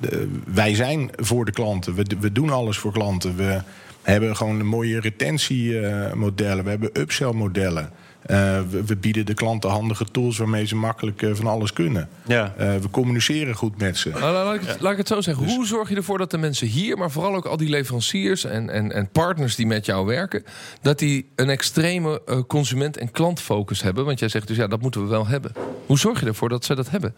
de- 0.00 0.28
wij 0.46 0.74
zijn 0.74 1.10
voor 1.16 1.44
de 1.44 1.52
klanten. 1.52 1.94
We, 1.94 2.04
we 2.20 2.32
doen 2.32 2.50
alles 2.50 2.78
voor 2.78 2.92
klanten. 2.92 3.36
We 3.36 3.60
hebben 4.02 4.36
gewoon 4.36 4.66
mooie 4.66 5.00
retentiemodellen. 5.00 6.64
we 6.64 6.70
hebben 6.70 6.90
upsell 6.92 7.32
modellen. 7.32 7.90
Eh, 8.28 8.60
we, 8.70 8.84
we 8.84 8.96
bieden 8.96 9.26
de 9.26 9.34
klanten 9.34 9.70
handige 9.70 10.04
tools 10.04 10.38
waarmee 10.38 10.66
ze 10.66 10.76
makkelijk 10.76 11.22
eh, 11.22 11.30
van 11.34 11.46
alles 11.46 11.72
kunnen. 11.72 12.08
Ja. 12.26 12.54
Eh, 12.56 12.76
we 12.76 12.90
communiceren 12.90 13.54
goed 13.54 13.78
met 13.78 13.96
ze. 13.96 14.08
Nou, 14.08 14.32
laat, 14.32 14.54
ik 14.54 14.60
het, 14.60 14.80
laat 14.80 14.92
ik 14.92 14.98
het 14.98 15.08
zo 15.08 15.20
zeggen. 15.20 15.46
Hoe 15.46 15.66
zorg 15.66 15.88
je 15.88 15.96
ervoor 15.96 16.18
dat 16.18 16.30
de 16.30 16.38
mensen 16.38 16.66
hier, 16.66 16.98
maar 16.98 17.10
vooral 17.10 17.34
ook 17.34 17.46
al 17.46 17.56
die 17.56 17.68
leveranciers 17.68 18.44
en, 18.44 18.70
en, 18.70 18.92
en 18.92 19.08
partners 19.08 19.54
die 19.54 19.66
met 19.66 19.86
jou 19.86 20.06
werken, 20.06 20.44
dat 20.82 20.98
die 20.98 21.28
een 21.34 21.48
extreme 21.48 22.44
consument- 22.46 22.96
en 22.96 23.10
klantfocus 23.10 23.82
hebben? 23.82 24.04
Want 24.04 24.18
jij 24.18 24.28
zegt 24.28 24.48
dus 24.48 24.56
ja, 24.56 24.66
dat 24.66 24.80
moeten 24.80 25.02
we 25.02 25.08
wel 25.08 25.26
hebben. 25.26 25.52
Hoe 25.86 25.98
zorg 25.98 26.20
je 26.20 26.26
ervoor 26.26 26.48
dat 26.48 26.64
ze 26.64 26.74
dat 26.74 26.90
hebben? 26.90 27.14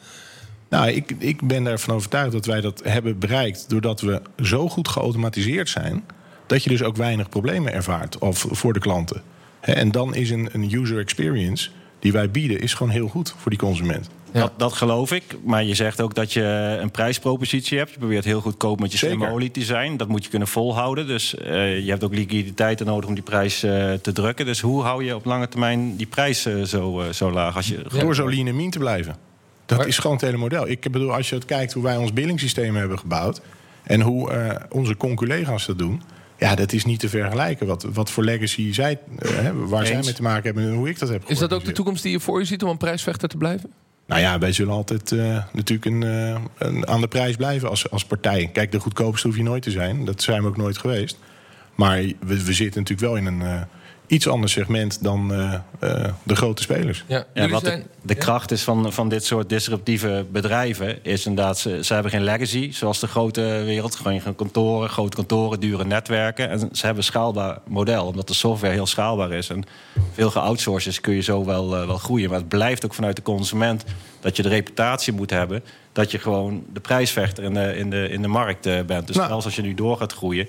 Nou, 0.69 0.89
ik, 0.89 1.15
ik 1.19 1.43
ben 1.43 1.67
ervan 1.67 1.95
overtuigd 1.95 2.33
dat 2.33 2.47
wij 2.47 2.61
dat 2.61 2.83
hebben 2.85 3.19
bereikt 3.19 3.69
doordat 3.69 4.01
we 4.01 4.23
zo 4.43 4.69
goed 4.69 4.89
geautomatiseerd 4.89 5.69
zijn. 5.69 6.05
dat 6.47 6.65
je 6.65 6.71
dus 6.71 6.83
ook 6.83 6.97
weinig 6.97 7.29
problemen 7.29 7.73
ervaart 7.73 8.19
of 8.19 8.47
voor 8.51 8.73
de 8.73 8.81
klanten. 8.81 9.23
Hè, 9.61 9.73
en 9.73 9.91
dan 9.91 10.15
is 10.15 10.31
een, 10.31 10.49
een 10.53 10.73
user 10.75 10.99
experience 10.99 11.71
die 11.99 12.13
wij 12.13 12.31
bieden, 12.31 12.61
is 12.61 12.75
gewoon 12.75 12.93
heel 12.93 13.09
goed 13.09 13.35
voor 13.39 13.51
die 13.51 13.61
consument. 13.61 14.09
Ja. 14.33 14.41
Dat, 14.41 14.53
dat 14.57 14.73
geloof 14.73 15.13
ik. 15.13 15.23
Maar 15.45 15.65
je 15.65 15.75
zegt 15.75 16.01
ook 16.01 16.15
dat 16.15 16.33
je 16.33 16.43
een 16.81 16.91
prijspropositie 16.91 17.79
hebt. 17.79 17.91
Je 17.91 17.99
probeert 17.99 18.25
heel 18.25 18.41
goedkoop 18.41 18.81
met 18.81 18.93
je 18.93 18.99
slimme 18.99 19.31
olie 19.31 19.51
te 19.51 19.63
zijn. 19.63 19.97
Dat 19.97 20.09
moet 20.09 20.25
je 20.25 20.31
kunnen 20.31 20.49
volhouden. 20.49 21.07
Dus 21.07 21.35
eh, 21.35 21.79
je 21.85 21.91
hebt 21.91 22.05
ook 22.05 22.15
liquiditeit 22.15 22.85
nodig 22.85 23.09
om 23.09 23.15
die 23.15 23.23
prijs 23.23 23.63
eh, 23.63 23.93
te 23.93 24.13
drukken. 24.13 24.47
Dus 24.47 24.61
hoe 24.61 24.83
hou 24.83 25.05
je 25.05 25.15
op 25.15 25.25
lange 25.25 25.49
termijn 25.49 25.97
die 25.97 26.07
prijs 26.07 26.47
eh, 26.47 26.63
zo, 26.63 27.03
zo 27.13 27.31
laag? 27.31 27.57
Als 27.57 27.69
je 27.69 27.83
Door 27.99 28.15
zo 28.15 28.29
lean 28.29 28.47
en 28.47 28.57
mean 28.57 28.71
te 28.71 28.79
blijven. 28.79 29.17
Dat 29.67 29.79
Maar- 29.79 29.87
is 29.87 29.99
gewoon 29.99 30.17
het 30.17 30.25
hele 30.25 30.37
model. 30.37 30.69
Ik 30.69 30.81
bedoel, 30.93 31.15
als 31.15 31.29
je 31.29 31.35
het 31.35 31.45
kijkt 31.45 31.73
hoe 31.73 31.83
wij 31.83 31.97
ons 31.97 32.13
billingssysteem 32.13 32.77
hebben 32.77 32.99
gebouwd. 32.99 33.41
en 33.83 34.01
hoe 34.01 34.31
eh, 34.31 34.57
onze 34.69 34.97
conculega's 34.97 35.67
dat 35.67 35.79
doen. 35.79 36.03
Ja, 36.41 36.55
dat 36.55 36.73
is 36.73 36.85
niet 36.85 37.01
te 37.01 37.09
vergelijken. 37.09 37.67
Wat, 37.67 37.83
wat 37.93 38.11
voor 38.11 38.25
legacy 38.25 38.73
zij, 38.73 38.99
eh, 39.19 39.31
hè, 39.31 39.55
waar 39.55 39.87
zij 39.87 40.01
mee 40.01 40.13
te 40.13 40.23
maken 40.23 40.45
hebben 40.45 40.65
en 40.65 40.73
hoe 40.73 40.89
ik 40.89 40.99
dat 40.99 41.09
heb 41.09 41.23
Is 41.27 41.39
dat 41.39 41.53
ook 41.53 41.65
de 41.65 41.73
toekomst 41.73 42.03
die 42.03 42.13
je 42.13 42.21
voor 42.21 42.39
je 42.39 42.45
ziet 42.45 42.63
om 42.63 42.71
een 42.71 42.77
prijsvechter 42.77 43.29
te 43.29 43.37
blijven? 43.37 43.71
Nou 44.07 44.21
ja, 44.21 44.39
wij 44.39 44.53
zullen 44.53 44.75
altijd 44.75 45.13
eh, 45.13 45.45
natuurlijk 45.53 45.85
een, 45.85 46.03
eh, 46.03 46.41
een, 46.59 46.89
aan 46.89 47.01
de 47.01 47.09
prijs 47.09 47.37
blijven 47.37 47.69
als, 47.69 47.91
als 47.91 48.05
partij. 48.05 48.51
Kijk, 48.53 48.73
de 48.73 48.81
goedkoopste 48.81 49.27
hoef 49.27 49.37
je 49.37 49.43
nooit 49.43 49.63
te 49.63 49.71
zijn. 49.71 50.05
Dat 50.05 50.23
zijn 50.23 50.43
we 50.43 50.49
ook 50.49 50.57
nooit 50.57 50.79
geweest. 50.79 51.19
Maar 51.75 51.97
we, 51.97 52.45
we 52.45 52.53
zitten 52.53 52.83
natuurlijk 52.83 53.01
wel 53.01 53.17
in 53.17 53.27
een 53.27 53.67
iets 54.11 54.29
ander 54.29 54.49
segment 54.51 55.03
dan 55.03 55.33
eh, 55.35 55.55
eh, 56.05 56.13
de 56.23 56.37
grote 56.37 56.63
spelers. 56.63 57.05
Ja, 57.07 57.25
Ja, 57.35 57.49
wat 57.49 57.61
de, 57.61 57.67
zijn- 57.67 57.87
de 58.03 58.15
ja. 58.15 58.21
kracht 58.21 58.51
is 58.51 58.63
van, 58.63 58.93
van 58.93 59.09
dit 59.09 59.25
soort 59.25 59.49
disruptieve 59.49 60.27
bedrijven... 60.33 61.05
is 61.05 61.27
inderdaad, 61.27 61.59
ze, 61.59 61.85
ze 61.85 61.93
hebben 61.95 62.11
geen 62.13 62.23
legacy, 62.25 62.73
zoals 62.73 62.99
de 63.01 63.07
grote 63.07 63.41
wereld. 63.65 63.95
Gewoon 63.97 64.21
geen 64.21 64.35
kantoren, 64.35 64.89
grote 64.89 65.17
kantoren, 65.17 65.61
dure 65.61 65.85
netwerken. 65.85 66.49
En 66.51 66.59
ze 66.59 66.67
hebben 66.87 66.97
een 66.97 67.03
schaalbaar 67.11 67.59
model, 67.67 68.07
omdat 68.07 68.29
de 68.29 68.35
software 68.35 68.73
heel 68.75 68.87
schaalbaar 68.87 69.33
is. 69.33 69.49
En 69.49 69.65
veel 70.13 70.31
geoutsourced 70.31 71.01
kun 71.01 71.15
je 71.15 71.21
zo 71.23 71.45
wel, 71.45 71.77
eh, 71.77 71.87
wel 71.87 71.99
groeien. 71.99 72.29
Maar 72.31 72.39
het 72.39 72.49
blijft 72.49 72.85
ook 72.85 72.95
vanuit 72.95 73.17
de 73.17 73.23
consument 73.23 73.85
dat 74.21 74.37
je 74.37 74.43
de 74.43 74.49
reputatie 74.49 75.13
moet 75.13 75.31
hebben... 75.31 75.65
dat 75.93 76.11
je 76.11 76.19
gewoon 76.19 76.65
de 76.73 76.81
prijsvechter 76.81 77.45
in 77.45 77.55
de, 77.55 77.77
in 77.77 77.91
de, 77.91 78.09
in 78.09 78.23
de 78.23 78.29
markt 78.29 78.87
bent. 78.87 79.07
Dus 79.07 79.17
Nou. 79.17 79.29
zelfs 79.29 79.45
als 79.45 79.57
je 79.57 79.63
nu 79.63 79.75
door 79.75 79.97
gaat 79.97 80.13
groeien... 80.13 80.49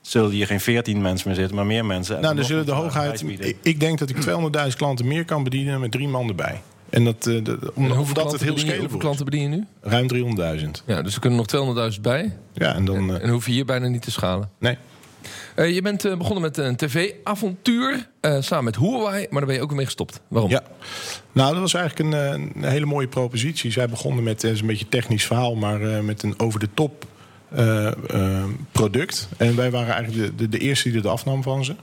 zullen 0.00 0.30
hier 0.30 0.46
geen 0.46 0.60
14 0.60 1.00
mensen 1.02 1.28
meer 1.28 1.36
zitten, 1.36 1.56
maar 1.56 1.66
meer 1.66 1.84
mensen. 1.84 2.16
En 2.16 2.22
Nou, 2.22 2.34
dan 2.36 2.44
zullen 2.44 2.66
de 2.66 3.24
bieden. 3.26 3.54
Ik, 3.62 3.80
denk 3.80 3.98
dat 3.98 4.08
ik 4.10 4.16
200.000 4.16 4.76
klanten 4.76 5.06
meer 5.06 5.24
kan 5.24 5.42
bedienen 5.44 5.80
met 5.80 5.90
drie 5.90 6.08
man 6.08 6.28
erbij. 6.28 6.60
En 6.90 7.04
dat, 7.04 7.26
eh, 7.26 7.44
de- 7.44 7.58
En 7.60 7.70
om, 7.74 7.84
hoeveel 7.84 7.96
omdat 7.96 8.06
het 8.06 8.12
klanten 8.14 8.40
heel 8.46 8.54
bedien 8.54 8.72
je- 8.74 8.78
hoeveel 8.78 8.98
klanten 8.98 9.24
bedien 9.24 9.42
je 9.42 9.48
nu? 9.48 9.64
Ruim 9.80 10.06
300.000. 10.06 10.82
Ja, 10.86 11.02
dus 11.02 11.14
er 11.14 11.20
kunnen 11.20 11.38
nog 11.38 11.46
200.000 11.46 12.02
bij. 12.02 12.36
Ja, 12.52 12.74
en 12.74 12.84
dan. 12.84 13.14
eh, 13.16 13.22
En 13.22 13.28
hoef 13.30 13.46
je 13.46 13.52
hier 13.52 13.64
bijna 13.64 13.86
niet 13.88 14.02
te 14.02 14.10
schalen. 14.10 14.50
nee. 14.58 14.76
Eh, 15.54 15.74
je 15.74 15.82
bent 15.82 16.04
eh, 16.04 16.16
begonnen 16.16 16.42
met 16.42 16.56
een 16.56 16.76
tv-avontuur 16.76 18.08
eh, 18.20 18.36
samen 18.40 18.64
met 18.64 18.76
Huawei, 18.76 19.26
maar 19.30 19.38
daar 19.38 19.46
ben 19.46 19.54
je 19.54 19.60
ook 19.62 19.68
weer 19.68 19.76
mee 19.76 19.86
gestopt. 19.86 20.20
Waarom? 20.28 20.50
Ja, 20.50 20.62
nou, 21.32 21.52
dat 21.52 21.60
was 21.60 21.74
eigenlijk 21.74 22.14
een, 22.14 22.20
eh, 22.20 22.62
een 22.62 22.70
hele 22.70 22.86
mooie 22.86 23.08
propositie. 23.08 23.70
Zij 23.72 23.88
begonnen 23.88 24.24
met, 24.24 24.42
het 24.42 24.52
is 24.52 24.60
een 24.60 24.66
beetje 24.66 24.84
een 24.84 24.90
technisch 24.90 25.26
verhaal, 25.26 25.54
maar 25.54 25.82
eh, 25.82 26.00
met 26.00 26.22
een 26.22 26.34
over-de-top 26.38 27.06
product. 28.72 29.28
En 29.36 29.56
wij 29.56 29.70
waren 29.70 29.94
eigenlijk 29.94 30.26
de, 30.26 30.34
de, 30.34 30.48
de 30.48 30.58
eerste 30.58 30.88
die 30.88 30.98
het 30.98 31.06
afnam 31.06 31.42
van 31.42 31.64
ze. 31.64 31.74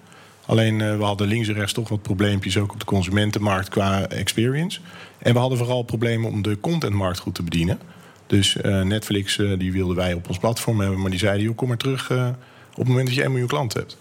Alleen 0.45 0.81
eh, 0.81 0.97
we 0.97 1.03
hadden 1.03 1.27
links 1.27 1.47
en 1.47 1.53
rechts 1.53 1.73
toch 1.73 1.89
wat 1.89 2.01
probleempjes 2.01 2.57
ook 2.57 2.71
op 2.73 2.79
de 2.79 2.85
consumentenmarkt 2.85 3.69
qua 3.69 4.07
experience. 4.07 4.79
En 5.17 5.33
we 5.33 5.39
hadden 5.39 5.57
vooral 5.57 5.83
problemen 5.83 6.29
om 6.29 6.41
de 6.41 6.59
contentmarkt 6.59 7.19
goed 7.19 7.35
te 7.35 7.43
bedienen. 7.43 7.79
Dus 8.27 8.57
eh, 8.57 8.81
Netflix 8.81 9.39
eh, 9.39 9.57
die 9.57 9.71
wilden 9.71 9.95
wij 9.95 10.13
op 10.13 10.27
ons 10.27 10.37
platform 10.37 10.79
hebben, 10.79 11.01
maar 11.01 11.09
die 11.09 11.19
zeiden: 11.19 11.43
joh, 11.43 11.55
kom 11.55 11.67
maar 11.67 11.77
terug 11.77 12.09
eh, 12.09 12.27
op 12.71 12.77
het 12.77 12.87
moment 12.87 13.05
dat 13.05 13.15
je 13.15 13.21
1 13.21 13.29
miljoen 13.29 13.49
klanten 13.49 13.79
hebt. 13.79 13.97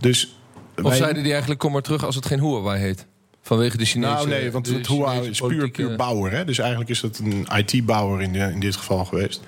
Dus 0.00 0.36
Of 0.76 0.82
wij- 0.82 0.96
zeiden 0.96 1.22
die 1.22 1.30
eigenlijk, 1.30 1.60
kom 1.60 1.72
maar 1.72 1.82
terug 1.82 2.04
als 2.04 2.14
het 2.14 2.26
geen 2.26 2.40
Huawei 2.40 2.80
heet? 2.80 3.06
Vanwege 3.42 3.76
de 3.76 3.84
Chinese... 3.84 4.12
nou 4.12 4.28
nee, 4.28 4.50
want 4.50 4.66
het 4.66 4.86
Huawei 4.86 5.28
is 5.28 5.40
puur, 5.40 5.70
puur 5.70 5.96
bouwer. 5.96 6.32
Hè? 6.32 6.44
Dus 6.44 6.58
eigenlijk 6.58 6.90
is 6.90 7.00
dat 7.00 7.18
een 7.18 7.46
IT-bouwer 7.56 8.22
in, 8.22 8.34
in 8.34 8.60
dit 8.60 8.76
geval 8.76 9.04
geweest. 9.04 9.40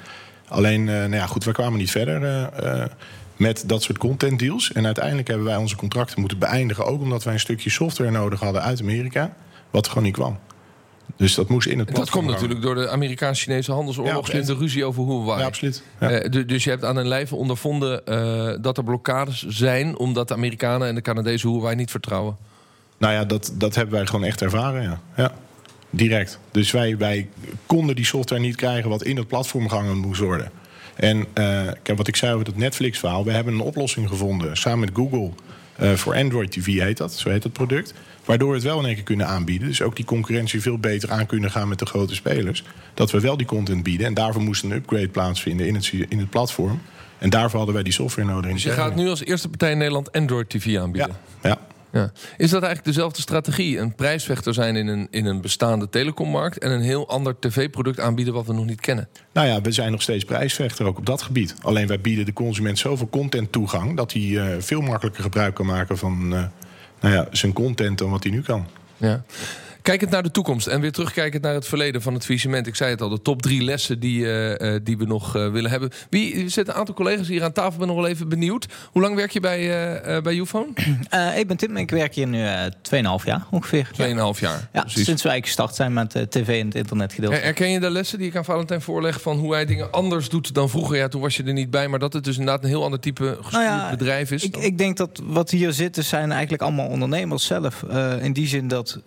Alleen, 0.49 0.81
uh, 0.81 0.87
nou 0.87 1.15
ja, 1.15 1.27
goed, 1.27 1.45
we 1.45 1.53
kwamen 1.53 1.79
niet 1.79 1.91
verder 1.91 2.51
uh, 2.65 2.85
met 3.37 3.65
dat 3.67 3.83
soort 3.83 3.99
content 3.99 4.39
deals. 4.39 4.73
En 4.73 4.87
uiteindelijk 4.87 5.29
hebben 5.29 5.47
wij 5.47 5.57
onze 5.57 5.77
contracten 5.77 6.21
moeten 6.21 6.39
beëindigen. 6.39 6.85
Ook 6.85 7.01
omdat 7.01 7.25
wij 7.25 7.33
een 7.33 7.41
stukje 7.41 7.71
software 7.71 8.11
nodig 8.11 8.41
hadden 8.41 8.63
uit 8.63 8.81
Amerika. 8.81 9.35
Wat 9.71 9.85
er 9.85 9.91
gewoon 9.91 10.07
niet 10.07 10.17
kwam. 10.17 10.39
Dus 11.17 11.35
dat 11.35 11.49
moest 11.49 11.69
in 11.69 11.79
het 11.79 11.95
Dat 11.95 12.11
komt 12.11 12.27
natuurlijk 12.27 12.63
door 12.63 12.75
de 12.75 12.89
Amerikaans-Chinese 12.89 13.73
handelsoorlog 13.73 14.31
en 14.31 14.45
de 14.45 14.55
ruzie 14.55 14.85
over 14.85 15.05
Huawei. 15.05 15.41
Ja, 15.41 15.47
absoluut. 15.47 15.83
Ja. 16.01 16.25
Uh, 16.25 16.47
dus 16.47 16.65
je 16.65 16.71
hebt 16.71 16.85
aan 16.85 16.97
een 16.97 17.09
lijve 17.09 17.35
ondervonden 17.35 18.03
uh, 18.09 18.55
dat 18.61 18.77
er 18.77 18.85
blokkades 18.85 19.47
zijn... 19.47 19.99
omdat 19.99 20.29
de 20.29 20.35
Amerikanen 20.35 20.89
en 20.89 20.95
de 20.95 21.01
Canadezen 21.01 21.51
Huawei 21.51 21.77
niet 21.77 21.91
vertrouwen. 21.91 22.37
Nou 22.99 23.13
ja, 23.13 23.25
dat, 23.25 23.53
dat 23.55 23.75
hebben 23.75 23.95
wij 23.95 24.07
gewoon 24.07 24.25
echt 24.25 24.43
ervaren, 24.43 24.83
ja. 24.83 25.01
ja. 25.17 25.33
Direct. 25.91 26.39
Dus 26.51 26.71
wij, 26.71 26.97
wij 26.97 27.29
konden 27.67 27.97
die 27.97 28.05
software 28.05 28.43
niet 28.43 28.57
krijgen 28.57 28.91
wat 28.91 29.03
in 29.03 29.17
het 29.17 29.29
platform 29.29 29.69
gehangen 29.69 29.99
moest 29.99 30.21
worden. 30.21 30.51
En 30.95 31.17
uh, 31.19 31.25
kijk, 31.83 31.97
wat 31.97 32.09
ik 32.09 32.17
zei 32.17 32.33
over 32.33 32.45
dat 32.45 32.57
Netflix-verhaal... 32.57 33.25
we 33.25 33.31
hebben 33.31 33.55
een 33.55 33.61
oplossing 33.61 34.09
gevonden 34.09 34.57
samen 34.57 34.79
met 34.79 34.91
Google... 34.93 35.31
voor 35.97 36.15
Android 36.15 36.53
TV 36.53 36.79
heet 36.79 36.97
dat, 36.97 37.13
zo 37.13 37.31
heet 37.31 37.43
het 37.43 37.53
product... 37.53 37.95
Waardoor 38.29 38.49
we 38.49 38.55
het 38.55 38.65
wel 38.65 38.79
in 38.79 38.85
één 38.85 38.95
keer 38.95 39.05
kunnen 39.05 39.27
aanbieden. 39.27 39.69
Dus 39.69 39.83
ook 39.83 39.97
die 39.97 40.05
concurrentie 40.05 40.61
veel 40.61 40.79
beter 40.79 41.11
aan 41.11 41.27
kunnen 41.27 41.51
gaan 41.51 41.69
met 41.69 41.79
de 41.79 41.87
grote 41.87 42.15
spelers. 42.15 42.65
Dat 42.95 43.11
we 43.11 43.21
wel 43.21 43.37
die 43.37 43.47
content 43.47 43.83
bieden. 43.83 44.07
En 44.07 44.15
daarvoor 44.15 44.43
moest 44.43 44.63
een 44.63 44.73
upgrade 44.73 45.09
plaatsvinden 45.09 45.67
in 45.67 45.75
het, 45.75 45.93
in 46.09 46.19
het 46.19 46.31
platform. 46.31 46.81
En 47.19 47.31
daarvoor 47.31 47.57
hadden 47.57 47.75
wij 47.75 47.83
die 47.83 47.93
software 47.93 48.29
nodig. 48.29 48.53
Dus 48.53 48.63
je 48.63 48.71
gaat 48.71 48.95
nu 48.95 49.09
als 49.09 49.25
eerste 49.25 49.49
partij 49.49 49.71
in 49.71 49.79
Nederland 49.79 50.13
Android 50.13 50.49
TV 50.49 50.79
aanbieden? 50.79 51.17
Ja. 51.43 51.49
ja. 51.49 51.59
Ja. 51.93 52.13
Is 52.37 52.51
dat 52.51 52.63
eigenlijk 52.63 52.85
dezelfde 52.85 53.21
strategie? 53.21 53.79
Een 53.79 53.95
prijsvechter 53.95 54.55
zijn 54.55 54.77
in 54.77 54.87
een, 54.87 55.09
in 55.11 55.27
een 55.27 55.41
bestaande 55.41 55.89
telecommarkt... 55.89 56.59
en 56.59 56.71
een 56.71 56.81
heel 56.81 57.09
ander 57.09 57.39
tv-product 57.39 58.01
aanbieden 58.01 58.35
wat 58.35 58.47
we 58.47 58.53
nog 58.53 58.67
niet 58.67 58.81
kennen? 58.81 59.09
Nou 59.33 59.47
ja, 59.47 59.61
we 59.61 59.73
zijn 59.73 59.91
nog 59.91 60.03
steeds 60.03 60.25
prijsvechter, 60.25 60.87
ook 60.87 60.99
op 60.99 61.07
dat 61.07 61.23
gebied. 61.23 61.55
Alleen 61.63 61.87
wij 61.87 62.01
bieden 62.01 62.25
de 62.25 62.33
consument 62.33 62.79
zoveel 62.79 63.09
content 63.09 63.53
toegang... 63.53 63.97
dat 63.97 64.13
hij 64.13 64.23
uh, 64.23 64.47
veel 64.59 64.81
makkelijker 64.81 65.23
gebruik 65.23 65.55
kan 65.55 65.67
maken 65.67 65.99
van... 65.99 66.33
Uh, 66.33 66.45
nou 67.01 67.15
ja, 67.15 67.27
zijn 67.31 67.53
content 67.53 67.99
dan 67.99 68.11
wat 68.11 68.23
hij 68.23 68.33
nu 68.33 68.43
kan. 68.43 68.67
Ja. 68.97 69.25
Kijkend 69.89 70.11
naar 70.11 70.23
de 70.23 70.31
toekomst 70.31 70.67
en 70.67 70.81
weer 70.81 70.93
terugkijkend 70.93 71.43
naar 71.43 71.55
het 71.55 71.67
verleden 71.67 72.03
van 72.03 72.15
het 72.15 72.25
visement. 72.25 72.67
Ik 72.67 72.75
zei 72.75 72.91
het 72.91 73.01
al, 73.01 73.09
de 73.09 73.23
top 73.23 73.43
drie 73.43 73.63
lessen 73.63 74.01
die, 74.01 74.21
uh, 74.21 74.77
die 74.83 74.99
we 74.99 75.05
nog 75.05 75.37
uh, 75.37 75.51
willen 75.51 75.71
hebben. 75.71 75.91
Wie 76.11 76.35
er 76.35 76.51
zitten 76.51 76.75
een 76.75 76.81
aantal 76.81 76.95
collega's 76.95 77.29
hier 77.29 77.45
aan 77.45 77.53
tafel, 77.53 77.79
ben 77.79 77.87
nog 77.87 77.97
wel 77.97 78.07
even 78.07 78.29
benieuwd. 78.29 78.67
Hoe 78.93 79.03
lang 79.03 79.15
werk 79.15 79.31
je 79.31 79.41
bij, 79.41 79.61
uh, 79.61 80.23
bij 80.23 80.35
Ufone? 80.35 80.69
ik 81.41 81.47
ben 81.47 81.57
Tim, 81.57 81.77
ik 81.77 81.91
werk 81.91 82.15
hier 82.15 82.27
nu 82.27 82.47
2,5 82.71 83.25
jaar 83.25 83.47
ongeveer. 83.51 83.91
2,5 84.35 84.41
jaar. 84.41 84.69
Ja, 84.73 84.81
precies. 84.81 85.05
sinds 85.05 85.23
wij 85.23 85.41
gestart 85.41 85.75
zijn 85.75 85.93
met 85.93 86.11
tv 86.31 86.61
en 86.61 86.67
het 86.67 86.75
internetgedeelte. 86.75 87.37
Herken 87.37 87.71
je 87.71 87.81
de 87.81 87.91
lessen 87.91 88.19
die 88.19 88.29
ik 88.29 88.37
aan 88.37 88.45
Valentijn 88.45 88.81
voorleg 88.81 89.21
van 89.21 89.39
hoe 89.39 89.53
hij 89.53 89.67
dingen 89.67 89.93
anders 89.93 90.29
doet 90.29 90.55
dan 90.55 90.69
vroeger? 90.69 90.97
Ja, 90.97 91.09
toen 91.09 91.21
was 91.21 91.37
je 91.37 91.43
er 91.43 91.53
niet 91.53 91.71
bij, 91.71 91.89
maar 91.89 91.99
dat 91.99 92.13
het 92.13 92.25
dus 92.25 92.39
inderdaad 92.39 92.63
een 92.63 92.69
heel 92.69 92.85
ander 92.85 93.01
type 93.01 93.25
gestuurd 93.25 93.65
nou 93.65 93.65
ja, 93.65 93.91
bedrijf 93.91 94.31
is. 94.31 94.45
Ik, 94.45 94.57
ik, 94.57 94.79
denk 94.79 94.97
dat 94.97 95.23
wat 95.25 95.51
hier 95.51 95.73
zitten 95.73 96.05
zijn 96.05 96.33
eigenlijk 96.33 96.63
allemaal 96.63 96.89
ondernemers 96.89 97.47
zelf. 97.47 97.85
in 98.21 98.33
die 98.33 98.47
zin 98.47 98.69
dat 98.69 99.01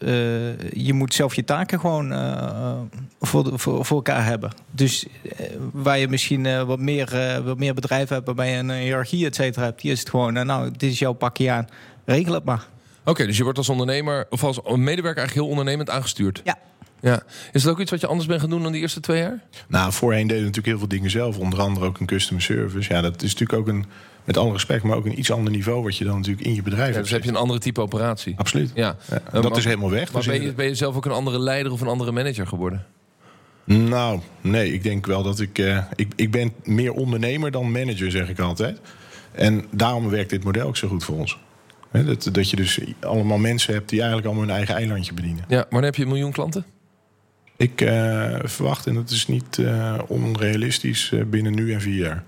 je 0.73 0.93
moet 0.93 1.13
zelf 1.13 1.35
je 1.35 1.43
taken 1.43 1.79
gewoon 1.79 2.11
uh, 2.11 2.79
voor, 3.21 3.59
voor, 3.59 3.85
voor 3.85 3.97
elkaar 3.97 4.25
hebben. 4.25 4.51
Dus 4.71 5.05
uh, 5.23 5.31
waar 5.71 5.99
je 5.99 6.07
misschien 6.07 6.45
uh, 6.45 6.63
wat, 6.63 6.79
meer, 6.79 7.41
wat 7.43 7.57
meer 7.57 7.73
bedrijven 7.73 8.13
hebt, 8.15 8.25
waarbij 8.25 8.51
je 8.51 8.57
een 8.57 8.71
hiërarchie 8.71 9.25
et 9.25 9.35
cetera 9.35 9.65
hebt, 9.65 9.81
hier 9.81 9.91
is 9.91 9.99
het 9.99 10.09
gewoon, 10.09 10.33
nou, 10.33 10.71
dit 10.71 10.91
is 10.91 10.99
jouw 10.99 11.13
pakje 11.13 11.51
aan, 11.51 11.67
regel 12.05 12.33
het 12.33 12.43
maar. 12.43 12.65
Oké, 12.99 13.09
okay, 13.09 13.25
dus 13.25 13.37
je 13.37 13.43
wordt 13.43 13.57
als 13.57 13.69
ondernemer 13.69 14.25
of 14.29 14.43
als 14.43 14.59
medewerker 14.63 15.17
eigenlijk 15.17 15.33
heel 15.33 15.47
ondernemend 15.47 15.89
aangestuurd? 15.89 16.41
Ja. 16.43 16.57
Ja. 17.01 17.23
Is 17.51 17.63
dat 17.63 17.73
ook 17.73 17.79
iets 17.79 17.91
wat 17.91 18.01
je 18.01 18.07
anders 18.07 18.27
bent 18.27 18.41
gaan 18.41 18.49
doen 18.49 18.63
dan 18.63 18.71
die 18.71 18.81
eerste 18.81 18.99
twee 18.99 19.21
jaar? 19.21 19.39
Nou, 19.67 19.91
voorheen 19.91 20.27
deden 20.27 20.37
we 20.37 20.47
natuurlijk 20.47 20.67
heel 20.67 20.77
veel 20.77 20.87
dingen 20.87 21.09
zelf. 21.09 21.37
Onder 21.37 21.59
andere 21.59 21.85
ook 21.85 21.99
een 21.99 22.05
customer 22.05 22.43
service. 22.43 22.93
Ja, 22.93 23.01
dat 23.01 23.21
is 23.21 23.33
natuurlijk 23.33 23.59
ook 23.59 23.67
een 23.67 23.85
met 24.23 24.37
alle 24.37 24.51
respect, 24.51 24.83
maar 24.83 24.97
ook 24.97 25.05
een 25.05 25.19
iets 25.19 25.31
ander 25.31 25.51
niveau 25.51 25.83
wat 25.83 25.97
je 25.97 26.03
dan 26.03 26.15
natuurlijk 26.15 26.45
in 26.45 26.55
je 26.55 26.61
bedrijf 26.61 26.87
ja, 26.87 26.93
hebt. 26.93 27.03
Dus 27.03 27.13
heb 27.13 27.23
je 27.23 27.29
een 27.29 27.35
andere 27.35 27.59
type 27.59 27.81
operatie. 27.81 28.33
Absoluut. 28.37 28.71
Ja. 28.73 28.95
ja 29.09 29.41
dat 29.41 29.57
is 29.57 29.65
helemaal 29.65 29.89
weg. 29.89 30.11
Maar 30.11 30.21
dus 30.21 30.31
ben, 30.31 30.41
je, 30.41 30.53
ben 30.53 30.65
je 30.65 30.75
zelf 30.75 30.95
ook 30.95 31.05
een 31.05 31.11
andere 31.11 31.39
leider 31.39 31.71
of 31.71 31.81
een 31.81 31.87
andere 31.87 32.11
manager 32.11 32.47
geworden? 32.47 32.85
Nou, 33.63 34.19
nee, 34.41 34.73
ik 34.73 34.83
denk 34.83 35.05
wel 35.05 35.23
dat 35.23 35.39
ik, 35.39 35.57
uh, 35.57 35.83
ik... 35.95 36.13
Ik 36.15 36.31
ben 36.31 36.51
meer 36.63 36.93
ondernemer 36.93 37.51
dan 37.51 37.71
manager, 37.71 38.11
zeg 38.11 38.29
ik 38.29 38.39
altijd. 38.39 38.79
En 39.31 39.65
daarom 39.71 40.09
werkt 40.09 40.29
dit 40.29 40.43
model 40.43 40.67
ook 40.67 40.77
zo 40.77 40.87
goed 40.87 41.03
voor 41.03 41.17
ons. 41.17 41.37
He, 41.91 42.03
dat, 42.03 42.29
dat 42.31 42.49
je 42.49 42.55
dus 42.55 42.79
allemaal 42.99 43.37
mensen 43.37 43.73
hebt 43.73 43.89
die 43.89 43.99
eigenlijk 43.99 44.27
allemaal 44.27 44.47
hun 44.47 44.55
eigen 44.55 44.75
eilandje 44.75 45.13
bedienen. 45.13 45.45
Ja, 45.47 45.65
maar 45.69 45.83
heb 45.83 45.95
je 45.95 46.01
een 46.01 46.07
miljoen 46.07 46.31
klanten? 46.31 46.65
Ik 47.57 47.81
uh, 47.81 48.35
verwacht, 48.43 48.87
en 48.87 48.93
dat 48.93 49.09
is 49.09 49.27
niet 49.27 49.57
uh, 49.57 49.99
onrealistisch, 50.07 51.13
binnen 51.27 51.53
nu 51.53 51.73
en 51.73 51.81
vier 51.81 51.95
jaar. 51.95 52.23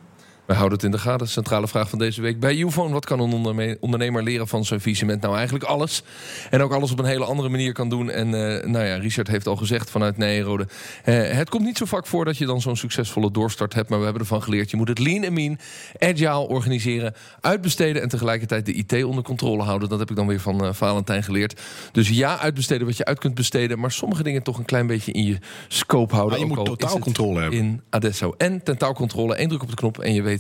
We 0.46 0.54
houden 0.54 0.78
het 0.78 0.86
in 0.86 0.92
de 0.92 0.98
gaten. 0.98 1.28
Centrale 1.28 1.68
vraag 1.68 1.90
van 1.90 2.00
deze 2.00 2.22
week 2.22 2.40
bij 2.40 2.58
Ufone. 2.60 2.94
Wat 2.94 3.06
kan 3.06 3.20
een 3.20 3.78
ondernemer 3.80 4.24
leren 4.24 4.48
van 4.48 4.66
zijn 4.66 4.82
visement? 4.82 5.22
Nou, 5.22 5.36
eigenlijk 5.36 5.66
alles. 5.66 6.04
En 6.50 6.62
ook 6.62 6.74
alles 6.74 6.92
op 6.92 7.00
een 7.00 7.06
hele 7.06 7.26
andere 7.26 7.50
manier 7.50 7.74
kan 7.74 7.90
doen. 7.90 8.10
En 8.10 8.28
uh, 8.28 8.66
nou 8.66 8.86
ja, 8.86 8.96
Richard 8.96 9.28
heeft 9.28 9.48
al 9.48 9.56
gezegd 9.56 9.90
vanuit 9.90 10.18
Nijrode. 10.18 10.68
Uh, 11.06 11.30
het 11.32 11.50
komt 11.50 11.64
niet 11.64 11.78
zo 11.78 11.86
vaak 11.86 12.06
voor 12.06 12.26
dat 12.26 12.38
je 12.38 12.46
dan 12.46 12.62
zo'n 12.62 12.76
succesvolle 12.76 13.32
doorstart 13.32 13.74
hebt. 13.74 13.90
Maar 13.90 13.98
we 13.98 14.04
hebben 14.04 14.22
ervan 14.22 14.44
geleerd. 14.44 14.72
Je 14.72 14.78
moet 14.78 14.88
het 14.88 15.00
lean 15.00 15.24
en 15.24 15.34
mean, 15.34 15.60
agile 16.00 16.48
organiseren, 16.48 17.14
uitbesteden... 17.42 18.02
en 18.02 18.10
tegelijkertijd 18.10 18.66
de 18.66 18.74
IT 18.74 19.04
onder 19.04 19.24
controle 19.24 19.64
houden. 19.64 19.90
Dat 19.90 20.00
heb 20.00 20.10
ik 20.10 20.16
dan 20.16 20.28
weer 20.28 20.40
van 20.40 20.66
uh, 20.66 20.74
Valentijn 20.74 21.24
geleerd. 21.24 21.62
Dus 21.92 22.10
ja, 22.10 22.40
uitbesteden 22.40 22.88
wat 22.88 22.98
je 22.98 23.06
uit 23.06 23.20
kunt 23.20 23.36
besteden. 23.36 23.80
Maar 23.80 23.92
sommige 23.92 24.24
dingen 24.24 24.44
toch 24.44 24.58
een 24.58 24.66
klein 24.66 24.88
beetje 24.88 25.12
in 25.12 25.26
je 25.26 25.38
scope 25.68 26.16
houden. 26.16 26.40
Maar 26.40 26.48
je 26.48 26.56
moet 26.56 26.66
totaalcontrole 26.66 27.42
hebben. 27.42 27.60
In 27.60 27.82
Adesso. 27.90 28.34
En 28.38 28.64
totaalcontrole. 28.64 29.42
Eén 29.42 29.48
druk 29.48 29.62
op 29.62 29.70
de 29.70 29.76
knop 29.76 30.00
en 30.00 30.14
je 30.14 30.22
weet 30.22 30.33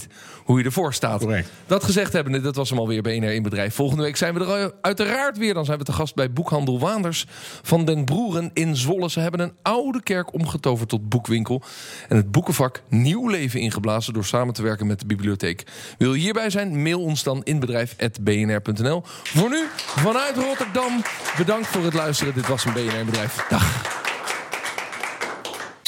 hoe 0.44 0.60
je 0.60 0.66
ervoor 0.66 0.94
staat. 0.94 1.20
Correct. 1.20 1.50
Dat 1.66 1.84
gezegd 1.84 2.14
hebben, 2.14 2.44
dat 2.44 2.56
was 2.56 2.70
hem 2.70 2.80
alweer 2.80 3.02
BNR 3.02 3.34
in 3.34 3.44
bedrijf. 3.44 3.76
Volgende 3.76 4.04
week 4.04 4.18
zijn 4.18 4.34
we 4.34 4.46
er 4.46 4.74
uiteraard 4.82 5.38
weer. 5.38 5.54
Dan 5.54 5.66
zijn 5.66 5.78
we 5.78 5.84
te 5.84 5.94
gast 5.94 6.16
bij 6.16 6.32
Boekhandel 6.32 6.80
Waanders 6.80 7.26
van 7.62 7.86
Den 7.86 8.06
Broeren 8.06 8.52
in 8.54 8.76
Zwolle. 8.76 9.10
Ze 9.10 9.20
hebben 9.20 9.40
een 9.40 9.54
oude 9.62 10.04
kerk 10.04 10.34
omgetoverd 10.34 10.90
tot 10.90 11.10
boekwinkel. 11.10 11.62
En 12.10 12.16
het 12.16 12.32
boekenvak 12.32 12.82
nieuw 12.90 13.28
leven 13.28 13.60
ingeblazen 13.60 14.14
door 14.14 14.26
samen 14.26 14.54
te 14.54 14.62
werken 14.62 14.88
met 14.88 15.00
de 15.00 15.06
bibliotheek. 15.06 15.64
Wil 15.98 16.14
je 16.14 16.22
hierbij 16.22 16.50
zijn? 16.50 16.82
Mail 16.82 17.02
ons 17.02 17.24
dan 17.24 17.42
in 17.44 17.60
bedrijf.bnr.nl. 17.60 19.02
Voor 19.24 19.50
nu, 19.50 19.64
vanuit 19.76 20.36
Rotterdam, 20.36 21.02
bedankt 21.38 21.68
voor 21.68 21.84
het 21.84 21.94
luisteren. 21.94 22.34
Dit 22.34 22.48
was 22.48 22.66
een 22.66 22.74
BNR 22.74 23.06
Bedrijf. 23.06 23.46
Dag. 23.50 23.93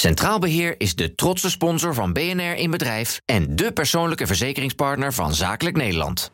Centraal 0.06 0.40
Beheer 0.40 0.76
is 0.78 0.96
de 0.96 1.16
trotse 1.16 1.50
sponsor 1.50 1.94
van 1.94 2.14
BNR 2.14 2.56
in 2.56 2.72
Bedrijf 2.72 3.22
en 3.26 3.56
de 3.56 3.72
persoonlijke 3.72 4.28
verzekeringspartner 4.28 5.14
van 5.14 5.34
Zakelijk 5.34 5.76
Nederland. 5.76 6.32